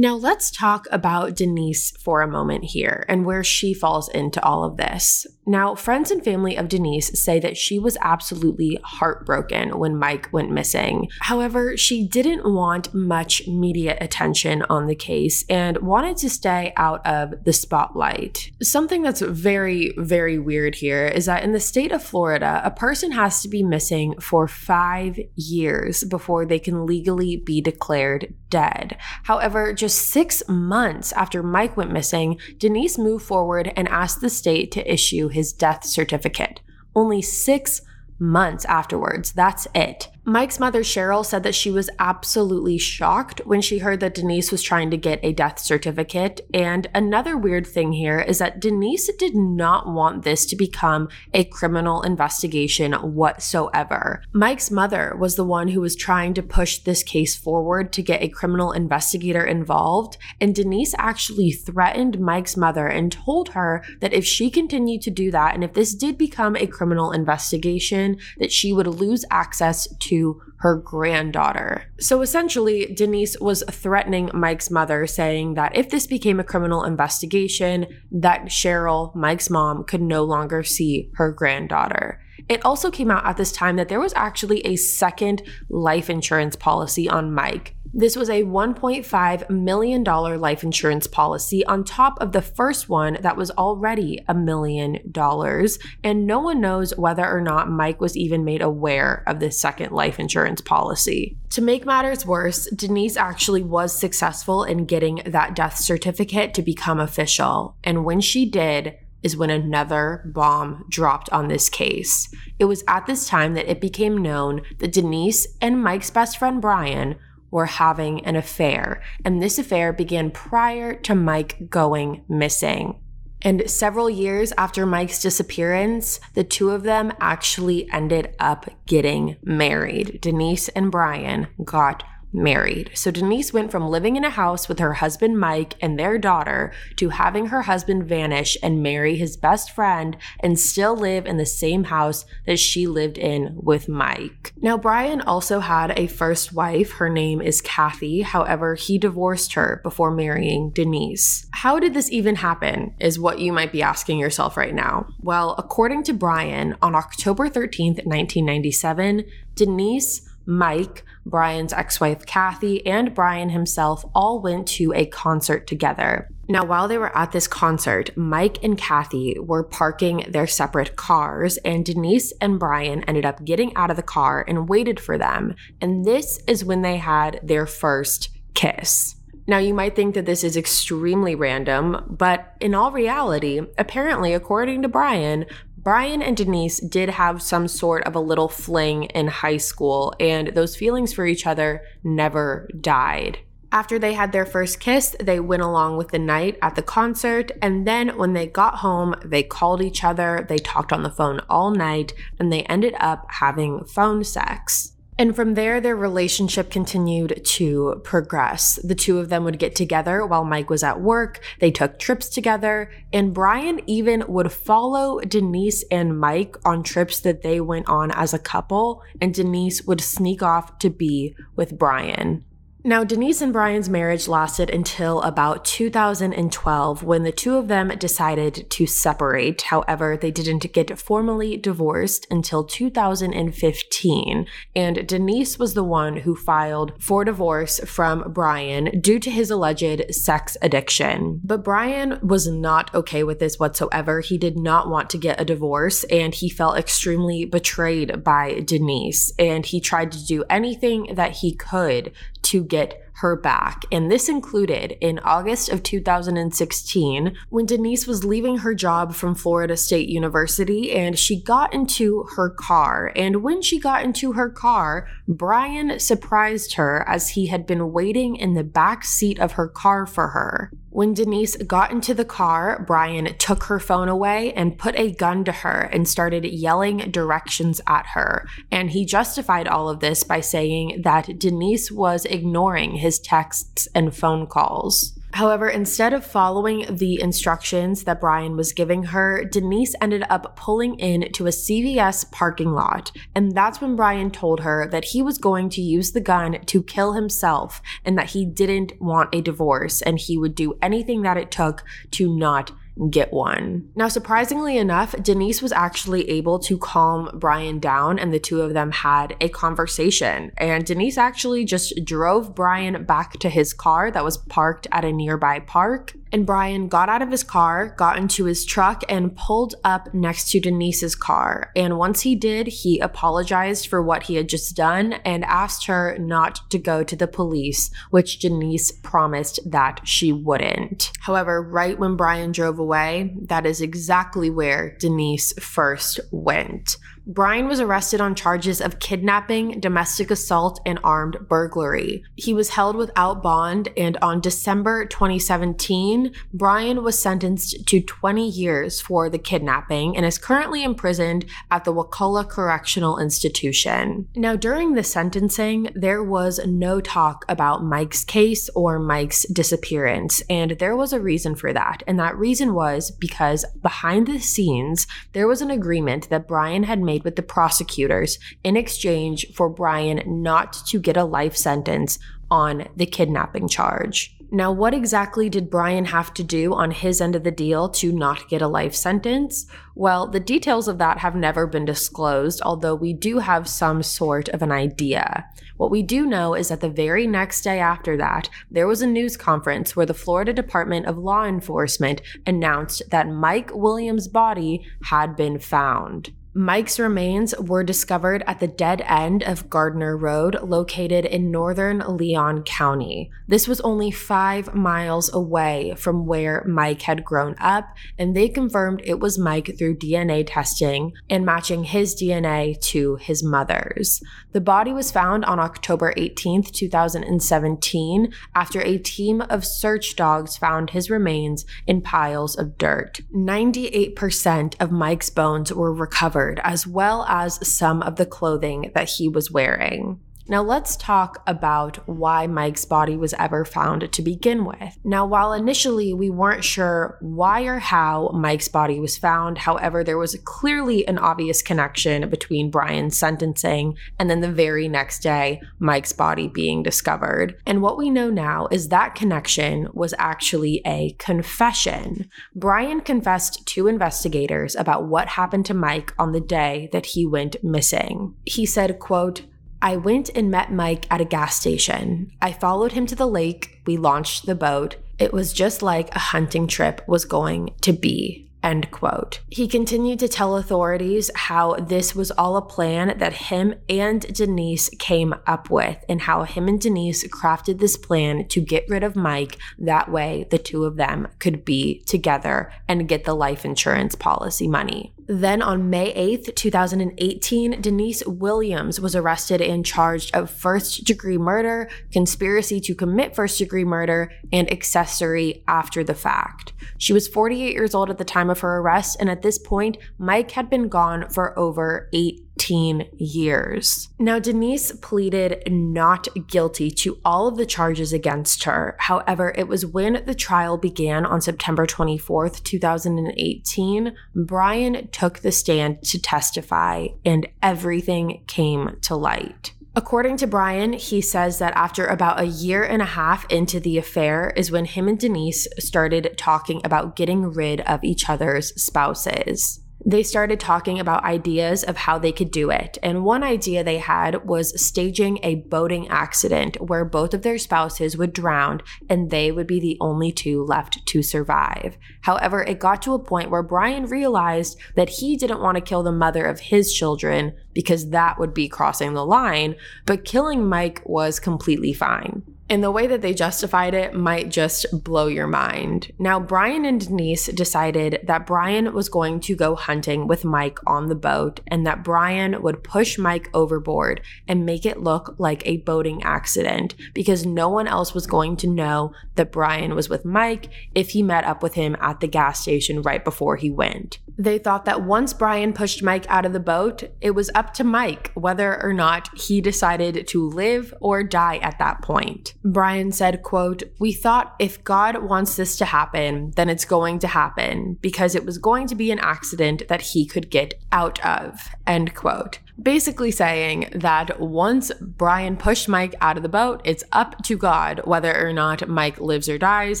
Now, 0.02 0.16
let's 0.16 0.50
talk 0.50 0.88
about 0.90 1.36
Denise 1.36 1.92
for 1.92 2.22
a 2.22 2.26
moment 2.26 2.64
here 2.64 3.04
and 3.08 3.24
where 3.24 3.44
she 3.44 3.72
falls 3.72 4.08
into 4.08 4.42
all 4.42 4.64
of 4.64 4.76
this. 4.76 5.28
Now, 5.46 5.76
friends 5.76 6.10
and 6.10 6.24
family 6.24 6.56
of 6.56 6.68
Denise 6.68 7.22
say 7.22 7.38
that 7.38 7.56
she 7.56 7.78
was 7.78 7.96
absolutely 8.00 8.80
heartbroken 8.82 9.78
when 9.78 9.96
Mike 9.96 10.28
went 10.32 10.50
missing. 10.50 11.08
However, 11.20 11.76
she 11.76 12.06
didn't 12.06 12.52
want 12.52 12.92
much 12.92 13.46
media 13.46 13.96
attention 14.00 14.64
on 14.68 14.88
the 14.88 14.96
case 14.96 15.44
and 15.48 15.78
wanted 15.78 16.16
to 16.18 16.30
stay 16.30 16.72
out 16.76 17.06
of 17.06 17.44
the 17.44 17.52
spotlight. 17.52 18.50
Something 18.60 19.02
that's 19.02 19.20
very, 19.20 19.94
very 19.96 20.36
weird 20.36 20.74
here 20.74 21.06
is 21.06 21.26
that 21.26 21.44
in 21.44 21.52
the 21.52 21.60
state 21.60 21.92
of 21.92 22.02
Florida, 22.02 22.60
a 22.64 22.72
person 22.72 23.12
has 23.12 23.40
to 23.42 23.48
be 23.48 23.62
missing 23.62 24.18
for 24.20 24.48
five 24.48 25.16
years 25.36 26.02
before 26.02 26.44
they 26.44 26.58
can 26.58 26.86
legally 26.86 27.36
be 27.36 27.60
declared 27.60 28.34
dead. 28.48 28.96
However, 29.24 29.72
just 29.92 30.08
six 30.08 30.42
months 30.48 31.12
after 31.12 31.42
Mike 31.42 31.76
went 31.76 31.92
missing, 31.92 32.38
Denise 32.56 32.96
moved 32.96 33.26
forward 33.26 33.72
and 33.76 33.86
asked 33.88 34.22
the 34.22 34.30
state 34.30 34.70
to 34.72 34.92
issue 34.92 35.28
his 35.28 35.52
death 35.52 35.84
certificate. 35.84 36.60
Only 36.96 37.20
six 37.20 37.82
months 38.18 38.64
afterwards. 38.64 39.32
That's 39.32 39.66
it. 39.74 40.08
Mike's 40.24 40.60
mother, 40.60 40.82
Cheryl, 40.82 41.26
said 41.26 41.42
that 41.42 41.54
she 41.54 41.72
was 41.72 41.90
absolutely 41.98 42.78
shocked 42.78 43.40
when 43.44 43.60
she 43.60 43.78
heard 43.78 43.98
that 43.98 44.14
Denise 44.14 44.52
was 44.52 44.62
trying 44.62 44.88
to 44.92 44.96
get 44.96 45.18
a 45.24 45.32
death 45.32 45.58
certificate. 45.58 46.40
And 46.54 46.86
another 46.94 47.36
weird 47.36 47.66
thing 47.66 47.92
here 47.92 48.20
is 48.20 48.38
that 48.38 48.60
Denise 48.60 49.10
did 49.18 49.34
not 49.34 49.88
want 49.88 50.22
this 50.22 50.46
to 50.46 50.54
become 50.54 51.08
a 51.34 51.42
criminal 51.42 52.02
investigation 52.02 52.92
whatsoever. 52.92 54.22
Mike's 54.32 54.70
mother 54.70 55.16
was 55.18 55.34
the 55.34 55.44
one 55.44 55.66
who 55.68 55.80
was 55.80 55.96
trying 55.96 56.34
to 56.34 56.42
push 56.42 56.78
this 56.78 57.02
case 57.02 57.34
forward 57.34 57.92
to 57.92 58.00
get 58.00 58.22
a 58.22 58.28
criminal 58.28 58.70
investigator 58.70 59.44
involved. 59.44 60.18
And 60.40 60.54
Denise 60.54 60.94
actually 60.98 61.50
threatened 61.50 62.20
Mike's 62.20 62.56
mother 62.56 62.86
and 62.86 63.10
told 63.10 63.50
her 63.50 63.82
that 64.00 64.12
if 64.12 64.24
she 64.24 64.50
continued 64.50 65.02
to 65.02 65.10
do 65.10 65.32
that, 65.32 65.56
and 65.56 65.64
if 65.64 65.72
this 65.72 65.96
did 65.96 66.16
become 66.16 66.54
a 66.54 66.68
criminal 66.68 67.10
investigation, 67.10 68.18
that 68.38 68.52
she 68.52 68.72
would 68.72 68.86
lose 68.86 69.24
access 69.28 69.88
to 69.98 70.11
to 70.12 70.42
her 70.58 70.76
granddaughter. 70.76 71.84
So 71.98 72.20
essentially, 72.20 72.92
Denise 72.94 73.40
was 73.40 73.64
threatening 73.70 74.30
Mike's 74.34 74.70
mother, 74.70 75.06
saying 75.06 75.54
that 75.54 75.74
if 75.74 75.88
this 75.88 76.06
became 76.06 76.38
a 76.38 76.44
criminal 76.44 76.84
investigation, 76.84 77.86
that 78.10 78.44
Cheryl, 78.44 79.14
Mike's 79.14 79.48
mom, 79.48 79.84
could 79.84 80.02
no 80.02 80.22
longer 80.22 80.62
see 80.62 81.10
her 81.14 81.32
granddaughter. 81.32 82.20
It 82.46 82.62
also 82.62 82.90
came 82.90 83.10
out 83.10 83.24
at 83.24 83.38
this 83.38 83.52
time 83.52 83.76
that 83.76 83.88
there 83.88 84.00
was 84.00 84.12
actually 84.14 84.60
a 84.66 84.76
second 84.76 85.42
life 85.70 86.10
insurance 86.10 86.56
policy 86.56 87.08
on 87.08 87.32
Mike 87.32 87.74
This 87.94 88.16
was 88.16 88.30
a 88.30 88.42
$1.5 88.44 89.50
million 89.50 90.02
life 90.02 90.62
insurance 90.62 91.06
policy 91.06 91.64
on 91.66 91.84
top 91.84 92.16
of 92.22 92.32
the 92.32 92.40
first 92.40 92.88
one 92.88 93.18
that 93.20 93.36
was 93.36 93.50
already 93.50 94.24
a 94.26 94.34
million 94.34 94.98
dollars. 95.10 95.78
And 96.02 96.26
no 96.26 96.40
one 96.40 96.62
knows 96.62 96.96
whether 96.96 97.28
or 97.28 97.42
not 97.42 97.70
Mike 97.70 98.00
was 98.00 98.16
even 98.16 98.44
made 98.44 98.62
aware 98.62 99.22
of 99.26 99.40
this 99.40 99.60
second 99.60 99.92
life 99.92 100.18
insurance 100.18 100.62
policy. 100.62 101.36
To 101.50 101.60
make 101.60 101.84
matters 101.84 102.24
worse, 102.24 102.64
Denise 102.70 103.18
actually 103.18 103.62
was 103.62 103.94
successful 103.94 104.64
in 104.64 104.86
getting 104.86 105.20
that 105.26 105.54
death 105.54 105.76
certificate 105.76 106.54
to 106.54 106.62
become 106.62 106.98
official. 106.98 107.76
And 107.84 108.06
when 108.06 108.22
she 108.22 108.48
did, 108.48 108.96
is 109.22 109.36
when 109.36 109.50
another 109.50 110.22
bomb 110.34 110.84
dropped 110.88 111.30
on 111.30 111.46
this 111.46 111.68
case. 111.68 112.34
It 112.58 112.64
was 112.64 112.82
at 112.88 113.06
this 113.06 113.28
time 113.28 113.54
that 113.54 113.70
it 113.70 113.80
became 113.80 114.18
known 114.18 114.62
that 114.78 114.92
Denise 114.92 115.46
and 115.60 115.82
Mike's 115.82 116.10
best 116.10 116.38
friend 116.38 116.60
Brian 116.60 117.16
were 117.52 117.66
having 117.66 118.24
an 118.24 118.34
affair, 118.34 119.00
and 119.24 119.40
this 119.40 119.58
affair 119.58 119.92
began 119.92 120.32
prior 120.32 120.94
to 120.94 121.14
Mike 121.14 121.70
going 121.70 122.24
missing. 122.28 122.98
And 123.42 123.68
several 123.68 124.08
years 124.08 124.52
after 124.56 124.86
Mike's 124.86 125.20
disappearance, 125.20 126.20
the 126.34 126.44
two 126.44 126.70
of 126.70 126.84
them 126.84 127.12
actually 127.20 127.90
ended 127.92 128.34
up 128.38 128.70
getting 128.86 129.36
married. 129.42 130.20
Denise 130.20 130.68
and 130.70 130.90
Brian 130.92 131.48
got 131.64 132.04
married. 132.32 132.90
So 132.94 133.10
Denise 133.10 133.52
went 133.52 133.70
from 133.70 133.88
living 133.88 134.16
in 134.16 134.24
a 134.24 134.30
house 134.30 134.68
with 134.68 134.78
her 134.78 134.94
husband 134.94 135.38
Mike 135.38 135.74
and 135.80 135.98
their 135.98 136.18
daughter 136.18 136.72
to 136.96 137.10
having 137.10 137.46
her 137.46 137.62
husband 137.62 138.04
vanish 138.04 138.56
and 138.62 138.82
marry 138.82 139.16
his 139.16 139.36
best 139.36 139.70
friend 139.72 140.16
and 140.40 140.58
still 140.58 140.96
live 140.96 141.26
in 141.26 141.36
the 141.36 141.46
same 141.46 141.84
house 141.84 142.24
that 142.46 142.58
she 142.58 142.86
lived 142.86 143.18
in 143.18 143.54
with 143.56 143.88
Mike. 143.88 144.52
Now, 144.60 144.76
Brian 144.76 145.20
also 145.20 145.60
had 145.60 145.98
a 145.98 146.06
first 146.06 146.52
wife. 146.52 146.92
Her 146.92 147.08
name 147.08 147.40
is 147.40 147.60
Kathy. 147.60 148.22
However, 148.22 148.74
he 148.74 148.98
divorced 148.98 149.54
her 149.54 149.80
before 149.82 150.10
marrying 150.10 150.70
Denise. 150.70 151.46
How 151.52 151.78
did 151.78 151.94
this 151.94 152.10
even 152.10 152.36
happen? 152.36 152.94
Is 152.98 153.18
what 153.18 153.38
you 153.38 153.52
might 153.52 153.72
be 153.72 153.82
asking 153.82 154.18
yourself 154.18 154.56
right 154.56 154.74
now. 154.74 155.06
Well, 155.20 155.54
according 155.58 156.04
to 156.04 156.12
Brian, 156.12 156.76
on 156.82 156.94
October 156.94 157.48
13th, 157.48 158.04
1997, 158.06 159.24
Denise 159.54 160.28
Mike, 160.46 161.04
Brian's 161.24 161.72
ex 161.72 162.00
wife 162.00 162.26
Kathy, 162.26 162.84
and 162.86 163.14
Brian 163.14 163.50
himself 163.50 164.04
all 164.14 164.40
went 164.40 164.66
to 164.68 164.92
a 164.94 165.06
concert 165.06 165.66
together. 165.66 166.28
Now, 166.48 166.64
while 166.64 166.88
they 166.88 166.98
were 166.98 167.16
at 167.16 167.32
this 167.32 167.46
concert, 167.46 168.10
Mike 168.16 168.58
and 168.62 168.76
Kathy 168.76 169.38
were 169.38 169.62
parking 169.62 170.26
their 170.28 170.46
separate 170.46 170.96
cars, 170.96 171.56
and 171.58 171.84
Denise 171.84 172.32
and 172.40 172.58
Brian 172.58 173.04
ended 173.04 173.24
up 173.24 173.44
getting 173.44 173.74
out 173.76 173.90
of 173.90 173.96
the 173.96 174.02
car 174.02 174.44
and 174.46 174.68
waited 174.68 174.98
for 174.98 175.16
them. 175.16 175.54
And 175.80 176.04
this 176.04 176.40
is 176.46 176.64
when 176.64 176.82
they 176.82 176.96
had 176.96 177.40
their 177.42 177.66
first 177.66 178.28
kiss. 178.54 179.16
Now, 179.46 179.58
you 179.58 179.74
might 179.74 179.96
think 179.96 180.14
that 180.14 180.24
this 180.24 180.44
is 180.44 180.56
extremely 180.56 181.34
random, 181.34 182.04
but 182.08 182.54
in 182.60 182.74
all 182.74 182.92
reality, 182.92 183.60
apparently, 183.76 184.34
according 184.34 184.82
to 184.82 184.88
Brian, 184.88 185.46
Brian 185.82 186.22
and 186.22 186.36
Denise 186.36 186.78
did 186.78 187.08
have 187.08 187.42
some 187.42 187.66
sort 187.66 188.04
of 188.04 188.14
a 188.14 188.20
little 188.20 188.48
fling 188.48 189.04
in 189.04 189.26
high 189.26 189.56
school, 189.56 190.14
and 190.20 190.48
those 190.48 190.76
feelings 190.76 191.12
for 191.12 191.26
each 191.26 191.44
other 191.44 191.82
never 192.04 192.68
died. 192.80 193.40
After 193.72 193.98
they 193.98 194.12
had 194.12 194.30
their 194.30 194.46
first 194.46 194.78
kiss, 194.78 195.16
they 195.18 195.40
went 195.40 195.62
along 195.62 195.96
with 195.96 196.08
the 196.08 196.20
night 196.20 196.56
at 196.62 196.76
the 196.76 196.82
concert, 196.82 197.50
and 197.60 197.84
then 197.86 198.16
when 198.16 198.32
they 198.32 198.46
got 198.46 198.76
home, 198.76 199.16
they 199.24 199.42
called 199.42 199.82
each 199.82 200.04
other, 200.04 200.46
they 200.48 200.58
talked 200.58 200.92
on 200.92 201.02
the 201.02 201.10
phone 201.10 201.40
all 201.48 201.72
night, 201.72 202.12
and 202.38 202.52
they 202.52 202.62
ended 202.64 202.94
up 203.00 203.26
having 203.28 203.84
phone 203.86 204.22
sex. 204.22 204.91
And 205.18 205.36
from 205.36 205.54
there, 205.54 205.80
their 205.80 205.94
relationship 205.94 206.70
continued 206.70 207.42
to 207.44 208.00
progress. 208.02 208.78
The 208.82 208.94
two 208.94 209.18
of 209.18 209.28
them 209.28 209.44
would 209.44 209.58
get 209.58 209.74
together 209.74 210.24
while 210.26 210.44
Mike 210.44 210.70
was 210.70 210.82
at 210.82 211.00
work. 211.00 211.40
They 211.60 211.70
took 211.70 211.98
trips 211.98 212.28
together, 212.28 212.90
and 213.12 213.34
Brian 213.34 213.80
even 213.86 214.24
would 214.26 214.50
follow 214.50 215.20
Denise 215.20 215.84
and 215.90 216.18
Mike 216.18 216.56
on 216.64 216.82
trips 216.82 217.20
that 217.20 217.42
they 217.42 217.60
went 217.60 217.88
on 217.88 218.10
as 218.12 218.32
a 218.32 218.38
couple, 218.38 219.02
and 219.20 219.34
Denise 219.34 219.82
would 219.82 220.00
sneak 220.00 220.42
off 220.42 220.78
to 220.78 220.88
be 220.88 221.36
with 221.56 221.78
Brian. 221.78 222.44
Now, 222.84 223.04
Denise 223.04 223.40
and 223.40 223.52
Brian's 223.52 223.88
marriage 223.88 224.26
lasted 224.26 224.68
until 224.68 225.22
about 225.22 225.64
2012 225.64 227.04
when 227.04 227.22
the 227.22 227.30
two 227.30 227.56
of 227.56 227.68
them 227.68 227.96
decided 227.96 228.68
to 228.70 228.86
separate. 228.86 229.62
However, 229.62 230.16
they 230.16 230.32
didn't 230.32 230.72
get 230.72 230.98
formally 230.98 231.56
divorced 231.56 232.26
until 232.28 232.64
2015. 232.64 234.46
And 234.74 235.06
Denise 235.06 235.60
was 235.60 235.74
the 235.74 235.84
one 235.84 236.16
who 236.18 236.34
filed 236.34 237.00
for 237.00 237.24
divorce 237.24 237.78
from 237.86 238.32
Brian 238.32 239.00
due 239.00 239.20
to 239.20 239.30
his 239.30 239.52
alleged 239.52 240.12
sex 240.12 240.56
addiction. 240.60 241.40
But 241.44 241.62
Brian 241.62 242.18
was 242.20 242.48
not 242.48 242.92
okay 242.96 243.22
with 243.22 243.38
this 243.38 243.60
whatsoever. 243.60 244.18
He 244.22 244.38
did 244.38 244.58
not 244.58 244.88
want 244.88 245.08
to 245.10 245.18
get 245.18 245.40
a 245.40 245.44
divorce 245.44 246.02
and 246.04 246.34
he 246.34 246.50
felt 246.50 246.78
extremely 246.78 247.44
betrayed 247.44 248.24
by 248.24 248.58
Denise. 248.64 249.32
And 249.38 249.64
he 249.64 249.80
tried 249.80 250.10
to 250.12 250.26
do 250.26 250.42
anything 250.50 251.14
that 251.14 251.36
he 251.36 251.54
could 251.54 252.10
to 252.42 252.64
get 252.64 253.02
her 253.14 253.36
back. 253.36 253.84
And 253.92 254.10
this 254.10 254.28
included 254.28 254.96
in 255.00 255.20
August 255.20 255.68
of 255.68 255.82
2016 255.82 257.36
when 257.50 257.66
Denise 257.66 258.06
was 258.06 258.24
leaving 258.24 258.58
her 258.58 258.74
job 258.74 259.14
from 259.14 259.34
Florida 259.34 259.76
State 259.76 260.08
University 260.08 260.92
and 260.92 261.16
she 261.18 261.40
got 261.40 261.72
into 261.72 262.24
her 262.36 262.50
car. 262.50 263.12
And 263.14 263.42
when 263.42 263.62
she 263.62 263.78
got 263.78 264.04
into 264.04 264.32
her 264.32 264.50
car, 264.50 265.08
Brian 265.28 266.00
surprised 266.00 266.74
her 266.74 267.08
as 267.08 267.30
he 267.30 267.46
had 267.46 267.66
been 267.66 267.92
waiting 267.92 268.34
in 268.34 268.54
the 268.54 268.64
back 268.64 269.04
seat 269.04 269.38
of 269.38 269.52
her 269.52 269.68
car 269.68 270.04
for 270.04 270.28
her. 270.28 270.72
When 270.92 271.14
Denise 271.14 271.56
got 271.56 271.90
into 271.90 272.12
the 272.12 272.24
car, 272.26 272.84
Brian 272.86 273.34
took 273.38 273.62
her 273.64 273.80
phone 273.80 274.10
away 274.10 274.52
and 274.52 274.76
put 274.76 274.94
a 274.98 275.10
gun 275.10 275.42
to 275.44 275.52
her 275.52 275.88
and 275.90 276.06
started 276.06 276.44
yelling 276.44 276.98
directions 277.10 277.80
at 277.86 278.08
her. 278.08 278.46
And 278.70 278.90
he 278.90 279.06
justified 279.06 279.66
all 279.66 279.88
of 279.88 280.00
this 280.00 280.22
by 280.22 280.42
saying 280.42 281.00
that 281.02 281.38
Denise 281.38 281.90
was 281.90 282.26
ignoring 282.26 282.96
his 282.96 283.18
texts 283.18 283.88
and 283.94 284.14
phone 284.14 284.46
calls. 284.46 285.18
However, 285.32 285.68
instead 285.68 286.12
of 286.12 286.26
following 286.26 286.84
the 286.94 287.20
instructions 287.20 288.04
that 288.04 288.20
Brian 288.20 288.56
was 288.56 288.72
giving 288.72 289.04
her, 289.04 289.44
Denise 289.44 289.94
ended 290.00 290.24
up 290.28 290.56
pulling 290.56 290.98
in 290.98 291.32
to 291.32 291.46
a 291.46 291.50
CVS 291.50 292.30
parking 292.30 292.72
lot. 292.72 293.10
And 293.34 293.52
that's 293.52 293.80
when 293.80 293.96
Brian 293.96 294.30
told 294.30 294.60
her 294.60 294.86
that 294.88 295.06
he 295.06 295.22
was 295.22 295.38
going 295.38 295.70
to 295.70 295.80
use 295.80 296.12
the 296.12 296.20
gun 296.20 296.60
to 296.66 296.82
kill 296.82 297.14
himself 297.14 297.80
and 298.04 298.18
that 298.18 298.30
he 298.30 298.44
didn't 298.44 299.00
want 299.00 299.34
a 299.34 299.40
divorce 299.40 300.02
and 300.02 300.18
he 300.18 300.36
would 300.36 300.54
do 300.54 300.78
anything 300.82 301.22
that 301.22 301.38
it 301.38 301.50
took 301.50 301.82
to 302.12 302.34
not 302.36 302.72
get 303.10 303.32
one. 303.32 303.88
Now, 303.94 304.08
surprisingly 304.08 304.76
enough, 304.76 305.14
Denise 305.22 305.62
was 305.62 305.72
actually 305.72 306.28
able 306.30 306.58
to 306.60 306.78
calm 306.78 307.30
Brian 307.34 307.78
down 307.78 308.18
and 308.18 308.32
the 308.32 308.38
two 308.38 308.60
of 308.62 308.74
them 308.74 308.92
had 308.92 309.36
a 309.40 309.48
conversation. 309.48 310.52
And 310.58 310.84
Denise 310.84 311.18
actually 311.18 311.64
just 311.64 312.04
drove 312.04 312.54
Brian 312.54 313.04
back 313.04 313.32
to 313.40 313.48
his 313.48 313.72
car 313.72 314.10
that 314.10 314.24
was 314.24 314.36
parked 314.36 314.86
at 314.92 315.04
a 315.04 315.12
nearby 315.12 315.60
park. 315.60 316.14
And 316.32 316.46
Brian 316.46 316.88
got 316.88 317.10
out 317.10 317.20
of 317.20 317.30
his 317.30 317.44
car, 317.44 317.94
got 317.98 318.16
into 318.16 318.46
his 318.46 318.64
truck, 318.64 319.02
and 319.06 319.36
pulled 319.36 319.74
up 319.84 320.12
next 320.14 320.50
to 320.50 320.60
Denise's 320.60 321.14
car. 321.14 321.70
And 321.76 321.98
once 321.98 322.22
he 322.22 322.34
did, 322.34 322.68
he 322.68 322.98
apologized 323.00 323.86
for 323.86 324.02
what 324.02 324.24
he 324.24 324.36
had 324.36 324.48
just 324.48 324.74
done 324.74 325.14
and 325.26 325.44
asked 325.44 325.86
her 325.86 326.16
not 326.18 326.60
to 326.70 326.78
go 326.78 327.04
to 327.04 327.14
the 327.14 327.26
police, 327.26 327.90
which 328.08 328.38
Denise 328.38 328.90
promised 328.90 329.60
that 329.70 330.00
she 330.04 330.32
wouldn't. 330.32 331.12
However, 331.20 331.62
right 331.62 331.98
when 331.98 332.16
Brian 332.16 332.50
drove 332.52 332.78
away, 332.82 333.34
that 333.42 333.64
is 333.64 333.80
exactly 333.80 334.50
where 334.50 334.96
Denise 334.98 335.52
first 335.54 336.20
went. 336.30 336.96
Brian 337.24 337.68
was 337.68 337.78
arrested 337.80 338.20
on 338.20 338.34
charges 338.34 338.80
of 338.80 338.98
kidnapping, 338.98 339.78
domestic 339.78 340.30
assault, 340.30 340.80
and 340.84 340.98
armed 341.04 341.36
burglary. 341.48 342.24
He 342.34 342.52
was 342.52 342.70
held 342.70 342.96
without 342.96 343.42
bond, 343.42 343.90
and 343.96 344.16
on 344.20 344.40
December 344.40 345.06
2017, 345.06 346.34
Brian 346.52 347.04
was 347.04 347.20
sentenced 347.20 347.86
to 347.86 348.00
20 348.00 348.48
years 348.48 349.00
for 349.00 349.30
the 349.30 349.38
kidnapping 349.38 350.16
and 350.16 350.26
is 350.26 350.36
currently 350.36 350.82
imprisoned 350.82 351.44
at 351.70 351.84
the 351.84 351.92
Wakulla 351.92 352.44
Correctional 352.44 353.18
Institution. 353.18 354.26
Now, 354.34 354.56
during 354.56 354.94
the 354.94 355.04
sentencing, 355.04 355.90
there 355.94 356.24
was 356.24 356.58
no 356.66 357.00
talk 357.00 357.44
about 357.48 357.84
Mike's 357.84 358.24
case 358.24 358.68
or 358.70 358.98
Mike's 358.98 359.46
disappearance, 359.48 360.42
and 360.50 360.72
there 360.72 360.96
was 360.96 361.12
a 361.12 361.20
reason 361.20 361.54
for 361.54 361.72
that. 361.72 362.02
And 362.06 362.18
that 362.18 362.36
reason 362.36 362.74
was 362.74 363.12
because 363.12 363.64
behind 363.80 364.26
the 364.26 364.40
scenes, 364.40 365.06
there 365.34 365.46
was 365.46 365.62
an 365.62 365.70
agreement 365.70 366.28
that 366.28 366.48
Brian 366.48 366.82
had 366.82 367.00
made 367.00 367.11
made 367.12 367.24
with 367.24 367.36
the 367.36 367.42
prosecutors 367.42 368.38
in 368.64 368.74
exchange 368.76 369.46
for 369.54 369.68
Brian 369.68 370.22
not 370.26 370.72
to 370.86 370.98
get 370.98 371.16
a 371.16 371.24
life 371.24 371.56
sentence 371.56 372.18
on 372.50 372.88
the 372.96 373.06
kidnapping 373.06 373.68
charge. 373.68 374.34
Now, 374.50 374.70
what 374.70 374.92
exactly 374.92 375.48
did 375.48 375.70
Brian 375.70 376.06
have 376.06 376.34
to 376.34 376.42
do 376.42 376.74
on 376.74 376.90
his 376.90 377.22
end 377.22 377.34
of 377.34 377.42
the 377.42 377.50
deal 377.50 377.88
to 377.88 378.12
not 378.12 378.48
get 378.50 378.60
a 378.60 378.68
life 378.68 378.94
sentence? 378.94 379.66
Well, 379.94 380.26
the 380.26 380.40
details 380.40 380.88
of 380.88 380.98
that 380.98 381.18
have 381.18 381.34
never 381.34 381.66
been 381.66 381.86
disclosed, 381.86 382.60
although 382.62 382.94
we 382.94 383.14
do 383.14 383.38
have 383.38 383.66
some 383.66 384.02
sort 384.02 384.50
of 384.50 384.60
an 384.60 384.70
idea. 384.70 385.46
What 385.78 385.90
we 385.90 386.02
do 386.02 386.26
know 386.26 386.54
is 386.54 386.68
that 386.68 386.82
the 386.82 386.90
very 386.90 387.26
next 387.26 387.62
day 387.62 387.78
after 387.80 388.16
that, 388.18 388.50
there 388.70 388.86
was 388.86 389.00
a 389.00 389.06
news 389.06 389.38
conference 389.38 389.96
where 389.96 390.06
the 390.06 390.12
Florida 390.22 390.52
Department 390.52 391.06
of 391.06 391.16
Law 391.16 391.44
Enforcement 391.44 392.20
announced 392.46 393.02
that 393.08 393.28
Mike 393.28 393.70
Williams' 393.74 394.28
body 394.28 394.86
had 395.04 395.34
been 395.34 395.58
found. 395.58 396.30
Mike's 396.54 396.98
remains 396.98 397.54
were 397.58 397.82
discovered 397.82 398.44
at 398.46 398.60
the 398.60 398.68
dead 398.68 399.02
end 399.06 399.42
of 399.42 399.70
Gardner 399.70 400.14
Road, 400.18 400.58
located 400.62 401.24
in 401.24 401.50
northern 401.50 402.00
Leon 402.00 402.64
County. 402.64 403.30
This 403.48 403.66
was 403.66 403.80
only 403.80 404.10
five 404.10 404.74
miles 404.74 405.32
away 405.32 405.94
from 405.96 406.26
where 406.26 406.62
Mike 406.68 407.02
had 407.02 407.24
grown 407.24 407.54
up, 407.58 407.94
and 408.18 408.36
they 408.36 408.50
confirmed 408.50 409.00
it 409.02 409.18
was 409.18 409.38
Mike 409.38 409.78
through 409.78 409.96
DNA 409.96 410.44
testing 410.46 411.14
and 411.30 411.46
matching 411.46 411.84
his 411.84 412.14
DNA 412.14 412.78
to 412.82 413.16
his 413.16 413.42
mother's. 413.42 414.20
The 414.52 414.60
body 414.60 414.92
was 414.92 415.10
found 415.10 415.44
on 415.46 415.58
October 415.58 416.12
18, 416.16 416.64
2017, 416.64 418.32
after 418.54 418.80
a 418.82 418.98
team 418.98 419.40
of 419.42 419.64
search 419.64 420.14
dogs 420.14 420.56
found 420.56 420.90
his 420.90 421.08
remains 421.10 421.64
in 421.86 422.02
piles 422.02 422.56
of 422.56 422.76
dirt. 422.76 423.20
98% 423.34 424.74
of 424.78 424.92
Mike's 424.92 425.30
bones 425.30 425.72
were 425.72 425.92
recovered 425.92 426.60
as 426.64 426.86
well 426.86 427.24
as 427.28 427.66
some 427.66 428.02
of 428.02 428.16
the 428.16 428.26
clothing 428.26 428.92
that 428.94 429.08
he 429.08 429.26
was 429.26 429.50
wearing. 429.50 430.20
Now, 430.48 430.62
let's 430.62 430.96
talk 430.96 431.42
about 431.46 432.08
why 432.08 432.46
Mike's 432.46 432.84
body 432.84 433.16
was 433.16 433.34
ever 433.34 433.64
found 433.64 434.12
to 434.12 434.22
begin 434.22 434.64
with. 434.64 434.98
Now, 435.04 435.26
while 435.26 435.52
initially 435.52 436.12
we 436.12 436.30
weren't 436.30 436.64
sure 436.64 437.18
why 437.20 437.62
or 437.62 437.78
how 437.78 438.30
Mike's 438.34 438.68
body 438.68 439.00
was 439.00 439.16
found, 439.16 439.58
however, 439.58 440.02
there 440.02 440.18
was 440.18 440.38
clearly 440.44 441.06
an 441.06 441.18
obvious 441.18 441.62
connection 441.62 442.28
between 442.28 442.70
Brian's 442.70 443.16
sentencing 443.16 443.96
and 444.18 444.28
then 444.28 444.40
the 444.40 444.52
very 444.52 444.88
next 444.88 445.20
day, 445.20 445.60
Mike's 445.78 446.12
body 446.12 446.48
being 446.48 446.82
discovered. 446.82 447.56
And 447.66 447.82
what 447.82 447.96
we 447.96 448.10
know 448.10 448.30
now 448.30 448.68
is 448.70 448.88
that 448.88 449.14
connection 449.14 449.88
was 449.92 450.14
actually 450.18 450.82
a 450.84 451.14
confession. 451.18 452.28
Brian 452.54 453.00
confessed 453.00 453.66
to 453.66 453.88
investigators 453.88 454.74
about 454.76 455.06
what 455.06 455.28
happened 455.28 455.66
to 455.66 455.74
Mike 455.74 456.12
on 456.18 456.32
the 456.32 456.40
day 456.40 456.88
that 456.92 457.06
he 457.06 457.26
went 457.26 457.62
missing. 457.62 458.34
He 458.44 458.66
said, 458.66 458.98
quote, 458.98 459.42
I 459.82 459.96
went 459.96 460.30
and 460.36 460.48
met 460.48 460.72
Mike 460.72 461.06
at 461.10 461.20
a 461.20 461.24
gas 461.24 461.56
station. 461.56 462.30
I 462.40 462.52
followed 462.52 462.92
him 462.92 463.04
to 463.06 463.16
the 463.16 463.26
lake. 463.26 463.80
We 463.84 463.96
launched 463.96 464.46
the 464.46 464.54
boat. 464.54 464.96
It 465.18 465.32
was 465.32 465.52
just 465.52 465.82
like 465.82 466.14
a 466.14 466.20
hunting 466.20 466.68
trip 466.68 467.02
was 467.08 467.24
going 467.24 467.74
to 467.80 467.92
be. 467.92 468.48
End 468.62 468.90
quote. 468.90 469.40
He 469.50 469.66
continued 469.66 470.20
to 470.20 470.28
tell 470.28 470.56
authorities 470.56 471.30
how 471.34 471.74
this 471.74 472.14
was 472.14 472.30
all 472.32 472.56
a 472.56 472.62
plan 472.62 473.18
that 473.18 473.32
him 473.32 473.74
and 473.88 474.20
Denise 474.32 474.88
came 474.98 475.34
up 475.46 475.68
with, 475.68 475.96
and 476.08 476.22
how 476.22 476.44
him 476.44 476.68
and 476.68 476.80
Denise 476.80 477.26
crafted 477.28 477.78
this 477.78 477.96
plan 477.96 478.46
to 478.48 478.60
get 478.60 478.84
rid 478.88 479.02
of 479.02 479.16
Mike. 479.16 479.58
That 479.78 480.10
way, 480.10 480.46
the 480.50 480.58
two 480.58 480.84
of 480.84 480.96
them 480.96 481.28
could 481.40 481.64
be 481.64 482.02
together 482.06 482.72
and 482.88 483.08
get 483.08 483.24
the 483.24 483.34
life 483.34 483.64
insurance 483.64 484.14
policy 484.14 484.68
money. 484.68 485.12
Then 485.26 485.62
on 485.62 485.88
May 485.88 486.12
8th, 486.14 486.54
2018, 486.56 487.80
Denise 487.80 488.26
Williams 488.26 489.00
was 489.00 489.16
arrested 489.16 489.60
and 489.60 489.86
charged 489.86 490.34
of 490.34 490.50
first 490.50 491.04
degree 491.04 491.38
murder, 491.38 491.88
conspiracy 492.12 492.80
to 492.80 492.94
commit 492.94 493.34
first 493.34 493.58
degree 493.58 493.84
murder, 493.84 494.32
and 494.52 494.70
accessory 494.70 495.62
after 495.68 496.02
the 496.04 496.14
fact. 496.14 496.71
She 497.02 497.12
was 497.12 497.26
48 497.26 497.72
years 497.72 497.96
old 497.96 498.10
at 498.10 498.18
the 498.18 498.24
time 498.24 498.48
of 498.48 498.60
her 498.60 498.76
arrest, 498.76 499.16
and 499.18 499.28
at 499.28 499.42
this 499.42 499.58
point, 499.58 499.98
Mike 500.18 500.52
had 500.52 500.70
been 500.70 500.88
gone 500.88 501.28
for 501.30 501.58
over 501.58 502.08
18 502.12 503.08
years. 503.18 504.08
Now, 504.20 504.38
Denise 504.38 504.92
pleaded 504.92 505.64
not 505.66 506.28
guilty 506.46 506.92
to 506.92 507.18
all 507.24 507.48
of 507.48 507.56
the 507.56 507.66
charges 507.66 508.12
against 508.12 508.62
her. 508.62 508.94
However, 509.00 509.52
it 509.58 509.66
was 509.66 509.84
when 509.84 510.22
the 510.26 510.34
trial 510.36 510.78
began 510.78 511.26
on 511.26 511.40
September 511.40 511.88
24th, 511.88 512.62
2018, 512.62 514.14
Brian 514.36 515.08
took 515.08 515.40
the 515.40 515.50
stand 515.50 516.04
to 516.04 516.22
testify 516.22 517.08
and 517.24 517.48
everything 517.64 518.44
came 518.46 518.98
to 519.00 519.16
light. 519.16 519.72
According 519.94 520.38
to 520.38 520.46
Brian, 520.46 520.94
he 520.94 521.20
says 521.20 521.58
that 521.58 521.76
after 521.76 522.06
about 522.06 522.40
a 522.40 522.46
year 522.46 522.82
and 522.82 523.02
a 523.02 523.06
half 523.06 523.44
into 523.50 523.78
the 523.78 523.98
affair 523.98 524.54
is 524.56 524.70
when 524.70 524.86
him 524.86 525.06
and 525.06 525.18
Denise 525.18 525.68
started 525.78 526.34
talking 526.38 526.80
about 526.82 527.14
getting 527.14 527.52
rid 527.52 527.82
of 527.82 528.02
each 528.02 528.30
other's 528.30 528.72
spouses 528.82 529.81
they 530.04 530.22
started 530.22 530.58
talking 530.58 530.98
about 530.98 531.24
ideas 531.24 531.84
of 531.84 531.96
how 531.96 532.18
they 532.18 532.32
could 532.32 532.50
do 532.50 532.70
it. 532.70 532.98
And 533.02 533.24
one 533.24 533.42
idea 533.42 533.84
they 533.84 533.98
had 533.98 534.46
was 534.46 534.80
staging 534.80 535.38
a 535.42 535.56
boating 535.56 536.08
accident 536.08 536.80
where 536.80 537.04
both 537.04 537.34
of 537.34 537.42
their 537.42 537.58
spouses 537.58 538.16
would 538.16 538.32
drown 538.32 538.82
and 539.08 539.30
they 539.30 539.52
would 539.52 539.66
be 539.66 539.80
the 539.80 539.96
only 540.00 540.32
two 540.32 540.64
left 540.64 541.04
to 541.06 541.22
survive. 541.22 541.96
However, 542.22 542.62
it 542.62 542.80
got 542.80 543.02
to 543.02 543.14
a 543.14 543.18
point 543.18 543.50
where 543.50 543.62
Brian 543.62 544.06
realized 544.06 544.78
that 544.96 545.08
he 545.08 545.36
didn't 545.36 545.60
want 545.60 545.76
to 545.76 545.80
kill 545.80 546.02
the 546.02 546.12
mother 546.12 546.46
of 546.46 546.60
his 546.60 546.92
children 546.92 547.54
because 547.72 548.10
that 548.10 548.38
would 548.38 548.54
be 548.54 548.68
crossing 548.68 549.14
the 549.14 549.24
line, 549.24 549.76
but 550.06 550.24
killing 550.24 550.68
Mike 550.68 551.00
was 551.04 551.40
completely 551.40 551.92
fine. 551.92 552.42
And 552.72 552.82
the 552.82 552.90
way 552.90 553.06
that 553.06 553.20
they 553.20 553.34
justified 553.34 553.92
it 553.92 554.14
might 554.14 554.48
just 554.48 554.86
blow 555.04 555.26
your 555.26 555.46
mind. 555.46 556.10
Now, 556.18 556.40
Brian 556.40 556.86
and 556.86 557.06
Denise 557.06 557.48
decided 557.48 558.20
that 558.26 558.46
Brian 558.46 558.94
was 558.94 559.10
going 559.10 559.40
to 559.40 559.54
go 559.54 559.74
hunting 559.74 560.26
with 560.26 560.42
Mike 560.42 560.78
on 560.86 561.08
the 561.08 561.14
boat 561.14 561.60
and 561.66 561.86
that 561.86 562.02
Brian 562.02 562.62
would 562.62 562.82
push 562.82 563.18
Mike 563.18 563.50
overboard 563.52 564.22
and 564.48 564.64
make 564.64 564.86
it 564.86 565.02
look 565.02 565.34
like 565.36 565.62
a 565.66 565.82
boating 565.82 566.22
accident 566.22 566.94
because 567.12 567.44
no 567.44 567.68
one 567.68 567.86
else 567.86 568.14
was 568.14 568.26
going 568.26 568.56
to 568.56 568.66
know 568.66 569.12
that 569.34 569.52
Brian 569.52 569.94
was 569.94 570.08
with 570.08 570.24
Mike 570.24 570.70
if 570.94 571.10
he 571.10 571.22
met 571.22 571.44
up 571.44 571.62
with 571.62 571.74
him 571.74 571.94
at 572.00 572.20
the 572.20 572.26
gas 572.26 572.62
station 572.62 573.02
right 573.02 573.22
before 573.22 573.56
he 573.56 573.70
went. 573.70 574.18
They 574.38 574.58
thought 574.58 574.86
that 574.86 575.02
once 575.02 575.34
Brian 575.34 575.74
pushed 575.74 576.02
Mike 576.02 576.24
out 576.30 576.46
of 576.46 576.54
the 576.54 576.60
boat, 576.60 577.04
it 577.20 577.32
was 577.32 577.50
up 577.54 577.74
to 577.74 577.84
Mike 577.84 578.30
whether 578.32 578.82
or 578.82 578.94
not 578.94 579.28
he 579.38 579.60
decided 579.60 580.26
to 580.28 580.48
live 580.48 580.94
or 581.00 581.22
die 581.22 581.58
at 581.58 581.78
that 581.78 582.00
point. 582.00 582.54
Brian 582.64 583.12
said, 583.12 583.42
quote, 583.42 583.82
"We 583.98 584.12
thought 584.12 584.54
if 584.58 584.82
God 584.84 585.22
wants 585.22 585.56
this 585.56 585.76
to 585.76 585.84
happen, 585.84 586.52
then 586.56 586.68
it's 586.68 586.84
going 586.84 587.18
to 587.20 587.28
happen 587.28 587.98
because 588.00 588.34
it 588.34 588.46
was 588.46 588.58
going 588.58 588.86
to 588.88 588.94
be 588.94 589.10
an 589.10 589.18
accident 589.18 589.88
that 589.88 590.00
he 590.00 590.26
could 590.26 590.50
get 590.50 590.74
out 590.92 591.24
of." 591.24 591.68
End 591.86 592.14
quote. 592.14 592.60
Basically 592.80 593.30
saying 593.30 593.90
that 593.94 594.40
once 594.40 594.90
Brian 595.00 595.56
pushed 595.56 595.88
Mike 595.88 596.14
out 596.20 596.36
of 596.36 596.42
the 596.42 596.48
boat, 596.48 596.80
it's 596.84 597.04
up 597.12 597.42
to 597.44 597.56
God 597.56 598.00
whether 598.04 598.34
or 598.34 598.52
not 598.52 598.88
Mike 598.88 599.20
lives 599.20 599.48
or 599.48 599.58
dies, 599.58 600.00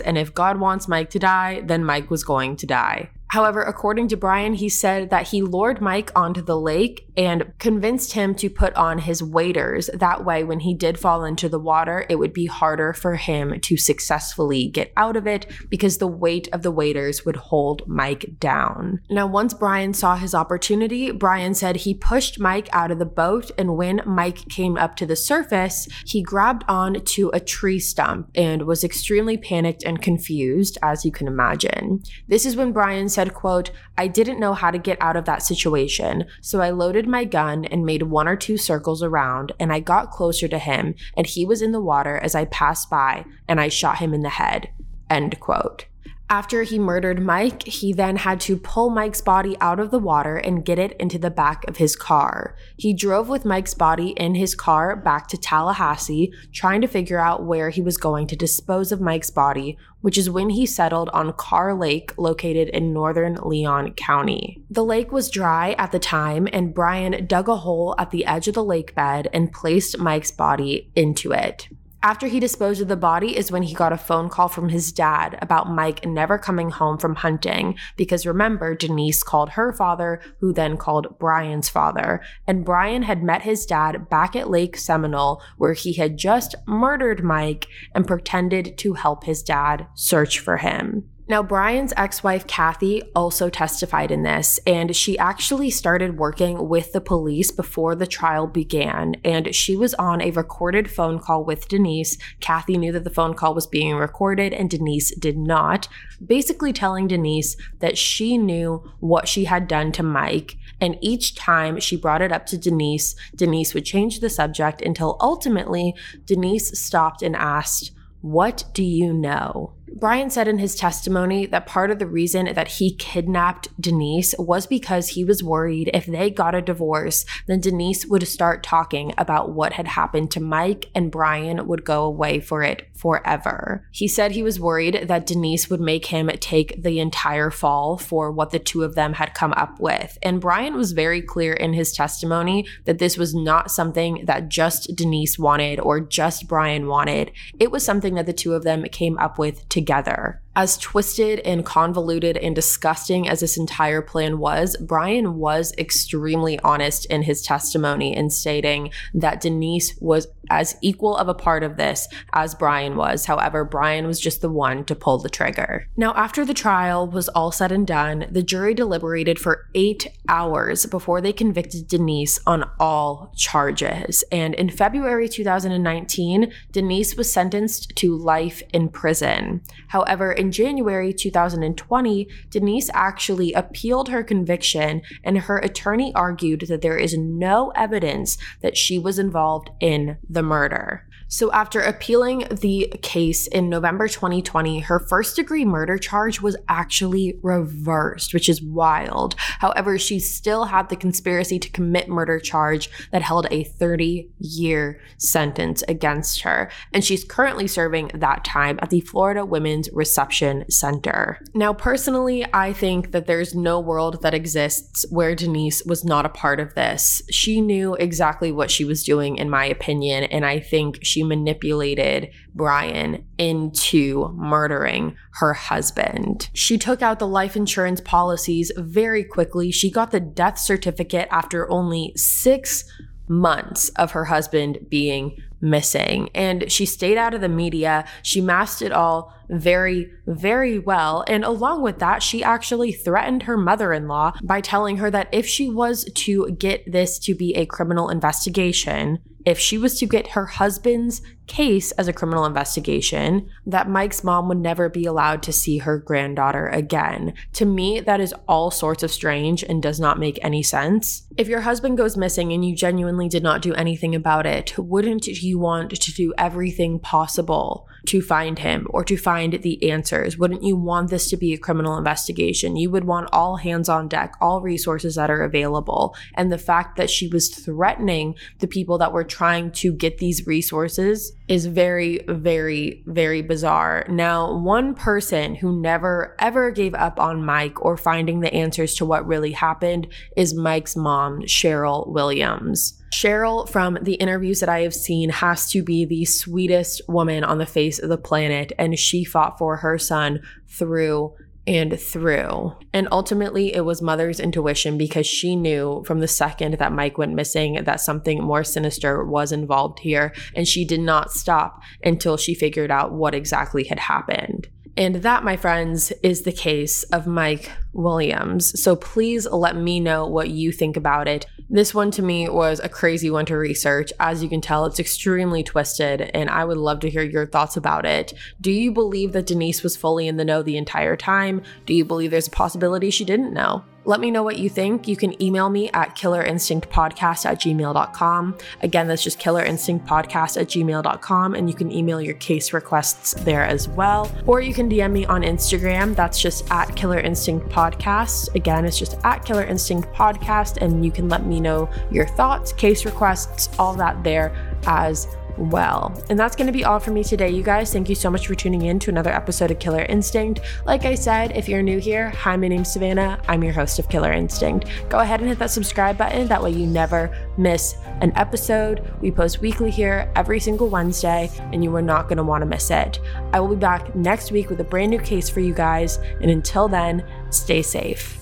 and 0.00 0.16
if 0.16 0.34
God 0.34 0.58
wants 0.58 0.88
Mike 0.88 1.10
to 1.10 1.18
die, 1.18 1.62
then 1.64 1.84
Mike 1.84 2.10
was 2.10 2.24
going 2.24 2.56
to 2.56 2.66
die. 2.66 3.10
However, 3.32 3.62
according 3.62 4.08
to 4.08 4.16
Brian, 4.18 4.52
he 4.52 4.68
said 4.68 5.08
that 5.08 5.28
he 5.28 5.40
lured 5.40 5.80
Mike 5.80 6.10
onto 6.14 6.42
the 6.42 6.60
lake 6.60 7.08
and 7.16 7.50
convinced 7.58 8.12
him 8.12 8.34
to 8.34 8.50
put 8.50 8.74
on 8.74 8.98
his 8.98 9.22
waders. 9.22 9.88
That 9.94 10.22
way, 10.22 10.44
when 10.44 10.60
he 10.60 10.74
did 10.74 10.98
fall 10.98 11.24
into 11.24 11.48
the 11.48 11.58
water, 11.58 12.04
it 12.10 12.16
would 12.16 12.34
be 12.34 12.44
harder 12.44 12.92
for 12.92 13.16
him 13.16 13.58
to 13.58 13.78
successfully 13.78 14.68
get 14.68 14.92
out 14.98 15.16
of 15.16 15.26
it 15.26 15.50
because 15.70 15.96
the 15.96 16.06
weight 16.06 16.46
of 16.52 16.60
the 16.60 16.70
waders 16.70 17.24
would 17.24 17.36
hold 17.36 17.88
Mike 17.88 18.38
down. 18.38 19.00
Now, 19.08 19.26
once 19.26 19.54
Brian 19.54 19.94
saw 19.94 20.16
his 20.16 20.34
opportunity, 20.34 21.10
Brian 21.10 21.54
said 21.54 21.76
he 21.76 21.94
pushed 21.94 22.38
Mike 22.38 22.68
out 22.70 22.90
of 22.90 22.98
the 22.98 23.06
boat, 23.06 23.50
and 23.56 23.78
when 23.78 24.02
Mike 24.04 24.46
came 24.50 24.76
up 24.76 24.94
to 24.96 25.06
the 25.06 25.16
surface, 25.16 25.88
he 26.04 26.20
grabbed 26.22 26.64
on 26.68 27.02
to 27.02 27.30
a 27.32 27.40
tree 27.40 27.78
stump 27.78 28.28
and 28.34 28.66
was 28.66 28.84
extremely 28.84 29.38
panicked 29.38 29.84
and 29.84 30.02
confused, 30.02 30.76
as 30.82 31.06
you 31.06 31.10
can 31.10 31.26
imagine. 31.26 32.02
This 32.28 32.44
is 32.44 32.56
when 32.56 32.72
Brian 32.72 33.08
said, 33.08 33.21
said, 33.22 33.34
quote, 33.34 33.70
I 33.96 34.08
didn't 34.08 34.40
know 34.40 34.52
how 34.52 34.72
to 34.72 34.78
get 34.78 35.00
out 35.00 35.14
of 35.14 35.26
that 35.26 35.44
situation, 35.44 36.24
so 36.40 36.60
I 36.60 36.70
loaded 36.70 37.06
my 37.06 37.24
gun 37.24 37.64
and 37.66 37.86
made 37.86 38.02
one 38.02 38.26
or 38.26 38.34
two 38.34 38.56
circles 38.56 39.00
around, 39.00 39.52
and 39.60 39.72
I 39.72 39.78
got 39.78 40.10
closer 40.10 40.48
to 40.48 40.58
him, 40.58 40.96
and 41.16 41.24
he 41.24 41.44
was 41.44 41.62
in 41.62 41.70
the 41.70 41.80
water 41.80 42.18
as 42.18 42.34
I 42.34 42.46
passed 42.46 42.90
by, 42.90 43.24
and 43.46 43.60
I 43.60 43.68
shot 43.68 43.98
him 43.98 44.12
in 44.12 44.22
the 44.22 44.28
head. 44.28 44.70
End 45.08 45.38
quote. 45.38 45.86
After 46.32 46.62
he 46.62 46.78
murdered 46.78 47.22
Mike, 47.22 47.62
he 47.64 47.92
then 47.92 48.16
had 48.16 48.40
to 48.40 48.56
pull 48.56 48.88
Mike's 48.88 49.20
body 49.20 49.54
out 49.60 49.78
of 49.78 49.90
the 49.90 49.98
water 49.98 50.38
and 50.38 50.64
get 50.64 50.78
it 50.78 50.96
into 50.98 51.18
the 51.18 51.30
back 51.30 51.68
of 51.68 51.76
his 51.76 51.94
car. 51.94 52.56
He 52.78 52.94
drove 52.94 53.28
with 53.28 53.44
Mike's 53.44 53.74
body 53.74 54.14
in 54.16 54.34
his 54.34 54.54
car 54.54 54.96
back 54.96 55.28
to 55.28 55.36
Tallahassee, 55.36 56.32
trying 56.50 56.80
to 56.80 56.86
figure 56.86 57.18
out 57.18 57.44
where 57.44 57.68
he 57.68 57.82
was 57.82 57.98
going 57.98 58.28
to 58.28 58.34
dispose 58.34 58.92
of 58.92 58.98
Mike's 58.98 59.28
body, 59.28 59.76
which 60.00 60.16
is 60.16 60.30
when 60.30 60.48
he 60.48 60.64
settled 60.64 61.10
on 61.10 61.34
Carr 61.34 61.74
Lake, 61.74 62.16
located 62.16 62.70
in 62.70 62.94
northern 62.94 63.34
Leon 63.34 63.92
County. 63.92 64.64
The 64.70 64.86
lake 64.86 65.12
was 65.12 65.28
dry 65.28 65.72
at 65.72 65.92
the 65.92 65.98
time, 65.98 66.48
and 66.50 66.72
Brian 66.72 67.26
dug 67.26 67.50
a 67.50 67.56
hole 67.56 67.94
at 67.98 68.10
the 68.10 68.24
edge 68.24 68.48
of 68.48 68.54
the 68.54 68.64
lake 68.64 68.94
bed 68.94 69.28
and 69.34 69.52
placed 69.52 69.98
Mike's 69.98 70.30
body 70.30 70.90
into 70.96 71.32
it. 71.32 71.68
After 72.04 72.26
he 72.26 72.40
disposed 72.40 72.80
of 72.80 72.88
the 72.88 72.96
body 72.96 73.36
is 73.36 73.52
when 73.52 73.62
he 73.62 73.74
got 73.74 73.92
a 73.92 73.96
phone 73.96 74.28
call 74.28 74.48
from 74.48 74.70
his 74.70 74.90
dad 74.90 75.38
about 75.40 75.70
Mike 75.70 76.04
never 76.04 76.36
coming 76.36 76.70
home 76.70 76.98
from 76.98 77.14
hunting. 77.14 77.76
Because 77.96 78.26
remember, 78.26 78.74
Denise 78.74 79.22
called 79.22 79.50
her 79.50 79.72
father, 79.72 80.20
who 80.40 80.52
then 80.52 80.76
called 80.76 81.16
Brian's 81.20 81.68
father. 81.68 82.20
And 82.44 82.64
Brian 82.64 83.04
had 83.04 83.22
met 83.22 83.42
his 83.42 83.64
dad 83.64 84.08
back 84.08 84.34
at 84.34 84.50
Lake 84.50 84.76
Seminole, 84.76 85.40
where 85.58 85.74
he 85.74 85.92
had 85.92 86.18
just 86.18 86.56
murdered 86.66 87.22
Mike 87.22 87.68
and 87.94 88.04
pretended 88.04 88.76
to 88.78 88.94
help 88.94 89.22
his 89.22 89.40
dad 89.40 89.86
search 89.94 90.40
for 90.40 90.56
him. 90.56 91.08
Now, 91.28 91.40
Brian's 91.40 91.92
ex 91.96 92.24
wife, 92.24 92.48
Kathy, 92.48 93.00
also 93.14 93.48
testified 93.48 94.10
in 94.10 94.24
this, 94.24 94.58
and 94.66 94.94
she 94.94 95.16
actually 95.18 95.70
started 95.70 96.18
working 96.18 96.68
with 96.68 96.92
the 96.92 97.00
police 97.00 97.52
before 97.52 97.94
the 97.94 98.08
trial 98.08 98.48
began. 98.48 99.14
And 99.24 99.54
she 99.54 99.76
was 99.76 99.94
on 99.94 100.20
a 100.20 100.32
recorded 100.32 100.90
phone 100.90 101.20
call 101.20 101.44
with 101.44 101.68
Denise. 101.68 102.18
Kathy 102.40 102.76
knew 102.76 102.90
that 102.90 103.04
the 103.04 103.10
phone 103.10 103.34
call 103.34 103.54
was 103.54 103.68
being 103.68 103.94
recorded, 103.94 104.52
and 104.52 104.68
Denise 104.68 105.14
did 105.14 105.38
not, 105.38 105.86
basically 106.24 106.72
telling 106.72 107.06
Denise 107.06 107.56
that 107.78 107.96
she 107.96 108.36
knew 108.36 108.82
what 108.98 109.28
she 109.28 109.44
had 109.44 109.68
done 109.68 109.92
to 109.92 110.02
Mike. 110.02 110.56
And 110.80 110.98
each 111.00 111.36
time 111.36 111.78
she 111.78 111.96
brought 111.96 112.22
it 112.22 112.32
up 112.32 112.46
to 112.46 112.58
Denise, 112.58 113.14
Denise 113.36 113.74
would 113.74 113.84
change 113.84 114.18
the 114.18 114.28
subject 114.28 114.82
until 114.82 115.16
ultimately 115.20 115.94
Denise 116.24 116.76
stopped 116.80 117.22
and 117.22 117.36
asked, 117.36 117.92
What 118.22 118.64
do 118.74 118.82
you 118.82 119.12
know? 119.12 119.74
Brian 119.94 120.30
said 120.30 120.48
in 120.48 120.58
his 120.58 120.74
testimony 120.74 121.46
that 121.46 121.66
part 121.66 121.90
of 121.90 121.98
the 121.98 122.06
reason 122.06 122.52
that 122.54 122.68
he 122.68 122.94
kidnapped 122.94 123.68
Denise 123.80 124.34
was 124.38 124.66
because 124.66 125.10
he 125.10 125.24
was 125.24 125.44
worried 125.44 125.90
if 125.92 126.06
they 126.06 126.30
got 126.30 126.54
a 126.54 126.62
divorce, 126.62 127.24
then 127.46 127.60
Denise 127.60 128.06
would 128.06 128.26
start 128.26 128.62
talking 128.62 129.12
about 129.18 129.52
what 129.52 129.74
had 129.74 129.86
happened 129.86 130.30
to 130.32 130.40
Mike 130.40 130.90
and 130.94 131.12
Brian 131.12 131.66
would 131.66 131.84
go 131.84 132.04
away 132.04 132.40
for 132.40 132.62
it 132.62 132.88
forever. 132.94 133.86
He 133.90 134.08
said 134.08 134.32
he 134.32 134.42
was 134.42 134.58
worried 134.58 135.08
that 135.08 135.26
Denise 135.26 135.68
would 135.68 135.80
make 135.80 136.06
him 136.06 136.28
take 136.40 136.82
the 136.82 136.98
entire 136.98 137.50
fall 137.50 137.98
for 137.98 138.30
what 138.30 138.50
the 138.50 138.58
two 138.58 138.82
of 138.82 138.94
them 138.94 139.14
had 139.14 139.34
come 139.34 139.52
up 139.54 139.78
with. 139.78 140.16
And 140.22 140.40
Brian 140.40 140.74
was 140.74 140.92
very 140.92 141.20
clear 141.20 141.52
in 141.52 141.74
his 141.74 141.92
testimony 141.92 142.66
that 142.86 142.98
this 142.98 143.18
was 143.18 143.34
not 143.34 143.70
something 143.70 144.24
that 144.26 144.48
just 144.48 144.96
Denise 144.96 145.38
wanted 145.38 145.80
or 145.80 146.00
just 146.00 146.48
Brian 146.48 146.86
wanted. 146.86 147.32
It 147.60 147.70
was 147.70 147.84
something 147.84 148.14
that 148.14 148.26
the 148.26 148.32
two 148.32 148.54
of 148.54 148.62
them 148.62 148.84
came 148.84 149.18
up 149.18 149.38
with 149.38 149.68
together 149.68 149.81
together. 149.82 150.41
As 150.54 150.76
twisted 150.76 151.40
and 151.40 151.64
convoluted 151.64 152.36
and 152.36 152.54
disgusting 152.54 153.26
as 153.26 153.40
this 153.40 153.56
entire 153.56 154.02
plan 154.02 154.38
was, 154.38 154.76
Brian 154.76 155.38
was 155.38 155.72
extremely 155.78 156.58
honest 156.60 157.06
in 157.06 157.22
his 157.22 157.40
testimony 157.40 158.14
in 158.14 158.28
stating 158.28 158.90
that 159.14 159.40
Denise 159.40 159.96
was 160.00 160.26
as 160.50 160.76
equal 160.82 161.16
of 161.16 161.28
a 161.28 161.34
part 161.34 161.62
of 161.62 161.78
this 161.78 162.06
as 162.34 162.54
Brian 162.54 162.96
was. 162.96 163.24
However, 163.24 163.64
Brian 163.64 164.06
was 164.06 164.20
just 164.20 164.42
the 164.42 164.50
one 164.50 164.84
to 164.84 164.94
pull 164.94 165.18
the 165.18 165.30
trigger. 165.30 165.86
Now, 165.96 166.12
after 166.14 166.44
the 166.44 166.52
trial 166.52 167.06
was 167.06 167.28
all 167.30 167.52
said 167.52 167.72
and 167.72 167.86
done, 167.86 168.26
the 168.30 168.42
jury 168.42 168.74
deliberated 168.74 169.38
for 169.38 169.68
eight 169.74 170.08
hours 170.28 170.84
before 170.84 171.22
they 171.22 171.32
convicted 171.32 171.88
Denise 171.88 172.38
on 172.46 172.68
all 172.78 173.32
charges. 173.36 174.22
And 174.30 174.54
in 174.54 174.68
February 174.68 175.28
2019, 175.28 176.52
Denise 176.70 177.16
was 177.16 177.32
sentenced 177.32 177.96
to 177.96 178.14
life 178.14 178.62
in 178.74 178.90
prison. 178.90 179.62
However, 179.88 180.32
in 180.42 180.50
January 180.50 181.12
2020, 181.12 182.28
Denise 182.50 182.90
actually 182.92 183.52
appealed 183.52 184.08
her 184.08 184.24
conviction, 184.24 185.00
and 185.22 185.38
her 185.38 185.58
attorney 185.58 186.12
argued 186.16 186.62
that 186.62 186.82
there 186.82 186.98
is 186.98 187.16
no 187.16 187.70
evidence 187.76 188.36
that 188.60 188.76
she 188.76 188.98
was 188.98 189.20
involved 189.20 189.70
in 189.78 190.16
the 190.28 190.42
murder. 190.42 191.06
So, 191.32 191.50
after 191.50 191.80
appealing 191.80 192.46
the 192.50 192.92
case 193.00 193.46
in 193.46 193.70
November 193.70 194.06
2020, 194.06 194.80
her 194.80 194.98
first 194.98 195.34
degree 195.34 195.64
murder 195.64 195.96
charge 195.96 196.42
was 196.42 196.58
actually 196.68 197.38
reversed, 197.42 198.34
which 198.34 198.50
is 198.50 198.60
wild. 198.60 199.34
However, 199.38 199.96
she 199.98 200.18
still 200.18 200.66
had 200.66 200.90
the 200.90 200.96
conspiracy 200.96 201.58
to 201.58 201.70
commit 201.70 202.10
murder 202.10 202.38
charge 202.38 202.90
that 203.12 203.22
held 203.22 203.46
a 203.50 203.64
30 203.64 204.28
year 204.40 205.00
sentence 205.16 205.82
against 205.88 206.42
her. 206.42 206.70
And 206.92 207.02
she's 207.02 207.24
currently 207.24 207.66
serving 207.66 208.10
that 208.12 208.44
time 208.44 208.78
at 208.82 208.90
the 208.90 209.00
Florida 209.00 209.46
Women's 209.46 209.88
Reception 209.94 210.70
Center. 210.70 211.42
Now, 211.54 211.72
personally, 211.72 212.44
I 212.52 212.74
think 212.74 213.12
that 213.12 213.26
there's 213.26 213.54
no 213.54 213.80
world 213.80 214.20
that 214.20 214.34
exists 214.34 215.06
where 215.08 215.34
Denise 215.34 215.82
was 215.86 216.04
not 216.04 216.26
a 216.26 216.28
part 216.28 216.60
of 216.60 216.74
this. 216.74 217.22
She 217.30 217.62
knew 217.62 217.94
exactly 217.94 218.52
what 218.52 218.70
she 218.70 218.84
was 218.84 219.02
doing, 219.02 219.38
in 219.38 219.48
my 219.48 219.64
opinion, 219.64 220.24
and 220.24 220.44
I 220.44 220.60
think 220.60 220.98
she 221.02 221.21
manipulated 221.22 222.30
Brian 222.54 223.24
into 223.38 224.28
murdering 224.34 225.16
her 225.34 225.52
husband. 225.52 226.50
She 226.52 226.78
took 226.78 227.02
out 227.02 227.18
the 227.18 227.26
life 227.26 227.56
insurance 227.56 228.00
policies 228.00 228.70
very 228.76 229.24
quickly. 229.24 229.70
She 229.70 229.90
got 229.90 230.10
the 230.10 230.20
death 230.20 230.58
certificate 230.58 231.28
after 231.30 231.70
only 231.70 232.12
six 232.16 232.84
months 233.28 233.88
of 233.90 234.12
her 234.12 234.26
husband 234.26 234.78
being 234.88 235.36
missing. 235.60 236.28
And 236.34 236.70
she 236.70 236.84
stayed 236.84 237.16
out 237.16 237.34
of 237.34 237.40
the 237.40 237.48
media. 237.48 238.04
She 238.22 238.40
masked 238.40 238.82
it 238.82 238.92
all 238.92 239.32
very, 239.48 240.10
very 240.26 240.78
well. 240.78 241.24
And 241.28 241.44
along 241.44 241.82
with 241.82 241.98
that, 242.00 242.22
she 242.22 242.42
actually 242.42 242.92
threatened 242.92 243.44
her 243.44 243.56
mother 243.56 243.92
in 243.92 244.08
law 244.08 244.32
by 244.42 244.60
telling 244.60 244.96
her 244.96 245.10
that 245.10 245.28
if 245.32 245.46
she 245.46 245.68
was 245.68 246.04
to 246.14 246.50
get 246.52 246.90
this 246.90 247.18
to 247.20 247.34
be 247.34 247.54
a 247.54 247.66
criminal 247.66 248.08
investigation, 248.08 249.20
if 249.44 249.58
she 249.58 249.78
was 249.78 249.98
to 249.98 250.06
get 250.06 250.28
her 250.28 250.46
husband's 250.46 251.22
case 251.46 251.90
as 251.92 252.08
a 252.08 252.12
criminal 252.12 252.44
investigation, 252.44 253.48
that 253.66 253.88
Mike's 253.88 254.24
mom 254.24 254.48
would 254.48 254.58
never 254.58 254.88
be 254.88 255.04
allowed 255.04 255.42
to 255.42 255.52
see 255.52 255.78
her 255.78 255.98
granddaughter 255.98 256.68
again. 256.68 257.34
To 257.54 257.64
me, 257.64 258.00
that 258.00 258.20
is 258.20 258.34
all 258.48 258.70
sorts 258.70 259.02
of 259.02 259.10
strange 259.10 259.62
and 259.62 259.82
does 259.82 260.00
not 260.00 260.18
make 260.18 260.38
any 260.42 260.62
sense. 260.62 261.26
If 261.36 261.48
your 261.48 261.60
husband 261.62 261.98
goes 261.98 262.16
missing 262.16 262.52
and 262.52 262.64
you 262.64 262.74
genuinely 262.74 263.28
did 263.28 263.42
not 263.42 263.62
do 263.62 263.74
anything 263.74 264.14
about 264.14 264.46
it, 264.46 264.78
wouldn't 264.78 265.26
you 265.26 265.58
want 265.58 265.90
to 265.90 266.12
do 266.12 266.32
everything 266.38 266.98
possible 266.98 267.88
to 268.06 268.20
find 268.20 268.58
him 268.58 268.86
or 268.90 269.04
to 269.04 269.16
find 269.16 269.52
the 269.52 269.90
answers? 269.90 270.38
Wouldn't 270.38 270.62
you 270.62 270.76
want 270.76 271.10
this 271.10 271.28
to 271.30 271.36
be 271.36 271.52
a 271.52 271.58
criminal 271.58 271.96
investigation? 271.96 272.76
You 272.76 272.90
would 272.90 273.04
want 273.04 273.28
all 273.32 273.56
hands 273.56 273.88
on 273.88 274.08
deck, 274.08 274.34
all 274.40 274.60
resources 274.60 275.14
that 275.14 275.30
are 275.30 275.42
available. 275.42 276.16
And 276.34 276.50
the 276.50 276.58
fact 276.58 276.96
that 276.96 277.10
she 277.10 277.28
was 277.28 277.48
threatening 277.48 278.34
the 278.58 278.66
people 278.66 278.98
that 278.98 279.12
were 279.12 279.24
trying 279.24 279.70
to 279.72 279.92
get 279.92 280.18
these 280.18 280.46
resources 280.46 281.32
is 281.48 281.66
very, 281.66 282.20
very, 282.28 283.02
very 283.06 283.42
bizarre. 283.42 284.06
Now, 284.08 284.58
one 284.58 284.94
person 284.94 285.54
who 285.54 285.80
never 285.80 286.36
ever 286.38 286.70
gave 286.70 286.94
up 286.94 287.20
on 287.20 287.44
Mike 287.44 287.84
or 287.84 287.96
finding 287.96 288.40
the 288.40 288.52
answers 288.52 288.94
to 288.94 289.06
what 289.06 289.26
really 289.26 289.52
happened 289.52 290.08
is 290.36 290.54
Mike's 290.54 290.96
mom, 290.96 291.42
Cheryl 291.42 292.08
Williams. 292.08 293.01
Cheryl, 293.12 293.68
from 293.68 293.98
the 294.00 294.14
interviews 294.14 294.60
that 294.60 294.70
I 294.70 294.80
have 294.80 294.94
seen, 294.94 295.28
has 295.28 295.70
to 295.70 295.82
be 295.82 296.04
the 296.04 296.24
sweetest 296.24 297.02
woman 297.08 297.44
on 297.44 297.58
the 297.58 297.66
face 297.66 297.98
of 297.98 298.08
the 298.08 298.16
planet, 298.16 298.72
and 298.78 298.98
she 298.98 299.22
fought 299.22 299.58
for 299.58 299.76
her 299.76 299.98
son 299.98 300.40
through 300.66 301.34
and 301.66 302.00
through. 302.00 302.72
And 302.92 303.08
ultimately, 303.12 303.74
it 303.74 303.84
was 303.84 304.02
mother's 304.02 304.40
intuition 304.40 304.98
because 304.98 305.26
she 305.26 305.54
knew 305.54 306.02
from 306.06 306.20
the 306.20 306.26
second 306.26 306.78
that 306.78 306.92
Mike 306.92 307.18
went 307.18 307.34
missing 307.34 307.84
that 307.84 308.00
something 308.00 308.42
more 308.42 308.64
sinister 308.64 309.24
was 309.24 309.52
involved 309.52 310.00
here. 310.00 310.34
And 310.56 310.66
she 310.66 310.84
did 310.84 311.00
not 311.00 311.30
stop 311.30 311.80
until 312.02 312.36
she 312.36 312.54
figured 312.54 312.90
out 312.90 313.12
what 313.12 313.34
exactly 313.34 313.84
had 313.84 314.00
happened. 314.00 314.68
And 314.96 315.16
that, 315.16 315.42
my 315.42 315.56
friends, 315.56 316.12
is 316.22 316.42
the 316.42 316.52
case 316.52 317.02
of 317.04 317.26
Mike 317.26 317.70
Williams. 317.94 318.80
So 318.80 318.94
please 318.94 319.46
let 319.46 319.74
me 319.74 320.00
know 320.00 320.26
what 320.26 320.50
you 320.50 320.70
think 320.70 320.96
about 320.96 321.28
it. 321.28 321.46
This 321.70 321.94
one 321.94 322.10
to 322.12 322.22
me 322.22 322.50
was 322.50 322.78
a 322.80 322.90
crazy 322.90 323.30
one 323.30 323.46
to 323.46 323.56
research. 323.56 324.12
As 324.20 324.42
you 324.42 324.50
can 324.50 324.60
tell, 324.60 324.84
it's 324.84 325.00
extremely 325.00 325.62
twisted, 325.62 326.20
and 326.34 326.50
I 326.50 326.66
would 326.66 326.76
love 326.76 327.00
to 327.00 327.10
hear 327.10 327.22
your 327.22 327.46
thoughts 327.46 327.78
about 327.78 328.04
it. 328.04 328.34
Do 328.60 328.70
you 328.70 328.92
believe 328.92 329.32
that 329.32 329.46
Denise 329.46 329.82
was 329.82 329.96
fully 329.96 330.28
in 330.28 330.36
the 330.36 330.44
know 330.44 330.62
the 330.62 330.76
entire 330.76 331.16
time? 331.16 331.62
Do 331.86 331.94
you 331.94 332.04
believe 332.04 332.30
there's 332.30 332.48
a 332.48 332.50
possibility 332.50 333.08
she 333.08 333.24
didn't 333.24 333.54
know? 333.54 333.84
Let 334.04 334.20
me 334.20 334.30
know 334.30 334.42
what 334.42 334.58
you 334.58 334.68
think. 334.68 335.06
You 335.06 335.16
can 335.16 335.40
email 335.40 335.68
me 335.68 335.88
at 335.90 336.16
killerinstinctpodcast 336.16 337.46
at 337.46 337.60
gmail.com. 337.60 338.58
Again, 338.82 339.06
that's 339.06 339.22
just 339.22 339.38
killerinstinctpodcast 339.38 340.60
at 340.60 340.68
gmail.com, 340.68 341.54
and 341.54 341.68
you 341.68 341.74
can 341.74 341.92
email 341.92 342.20
your 342.20 342.34
case 342.34 342.72
requests 342.72 343.34
there 343.44 343.64
as 343.64 343.88
well. 343.88 344.30
Or 344.46 344.60
you 344.60 344.74
can 344.74 344.90
DM 344.90 345.12
me 345.12 345.24
on 345.26 345.42
Instagram. 345.42 346.16
That's 346.16 346.40
just 346.40 346.68
at 346.70 346.94
Killer 346.96 347.20
Instinct 347.20 347.68
Podcast. 347.68 348.54
Again, 348.54 348.84
it's 348.84 348.98
just 348.98 349.18
at 349.24 349.44
Killer 349.44 349.64
Instinct 349.64 350.12
Podcast, 350.12 350.78
and 350.78 351.04
you 351.04 351.12
can 351.12 351.28
let 351.28 351.46
me 351.46 351.60
know 351.60 351.88
your 352.10 352.26
thoughts, 352.26 352.72
case 352.72 353.04
requests, 353.04 353.68
all 353.78 353.94
that 353.94 354.24
there 354.24 354.52
as 354.86 355.28
well. 355.56 356.12
And 356.30 356.38
that's 356.38 356.56
going 356.56 356.66
to 356.66 356.72
be 356.72 356.84
all 356.84 356.98
for 356.98 357.10
me 357.10 357.24
today, 357.24 357.50
you 357.50 357.62
guys. 357.62 357.92
Thank 357.92 358.08
you 358.08 358.14
so 358.14 358.30
much 358.30 358.46
for 358.46 358.54
tuning 358.54 358.82
in 358.82 358.98
to 359.00 359.10
another 359.10 359.32
episode 359.32 359.70
of 359.70 359.78
Killer 359.78 360.04
Instinct. 360.08 360.60
Like 360.84 361.04
I 361.04 361.14
said, 361.14 361.56
if 361.56 361.68
you're 361.68 361.82
new 361.82 361.98
here, 361.98 362.30
hi, 362.30 362.56
my 362.56 362.68
name's 362.68 362.92
Savannah. 362.92 363.40
I'm 363.48 363.62
your 363.62 363.72
host 363.72 363.98
of 363.98 364.08
Killer 364.08 364.32
Instinct. 364.32 364.86
Go 365.08 365.20
ahead 365.20 365.40
and 365.40 365.48
hit 365.48 365.58
that 365.58 365.70
subscribe 365.70 366.18
button. 366.18 366.48
That 366.48 366.62
way 366.62 366.70
you 366.70 366.86
never 366.86 367.34
miss 367.56 367.96
an 368.20 368.32
episode. 368.36 369.12
We 369.20 369.30
post 369.30 369.60
weekly 369.60 369.90
here 369.90 370.30
every 370.36 370.60
single 370.60 370.88
Wednesday, 370.88 371.50
and 371.72 371.82
you 371.82 371.94
are 371.96 372.02
not 372.02 372.28
going 372.28 372.38
to 372.38 372.44
want 372.44 372.62
to 372.62 372.66
miss 372.66 372.90
it. 372.90 373.20
I 373.52 373.60
will 373.60 373.68
be 373.68 373.76
back 373.76 374.14
next 374.14 374.52
week 374.52 374.70
with 374.70 374.80
a 374.80 374.84
brand 374.84 375.10
new 375.10 375.20
case 375.20 375.48
for 375.48 375.60
you 375.60 375.74
guys. 375.74 376.18
And 376.40 376.50
until 376.50 376.88
then, 376.88 377.24
stay 377.50 377.82
safe. 377.82 378.41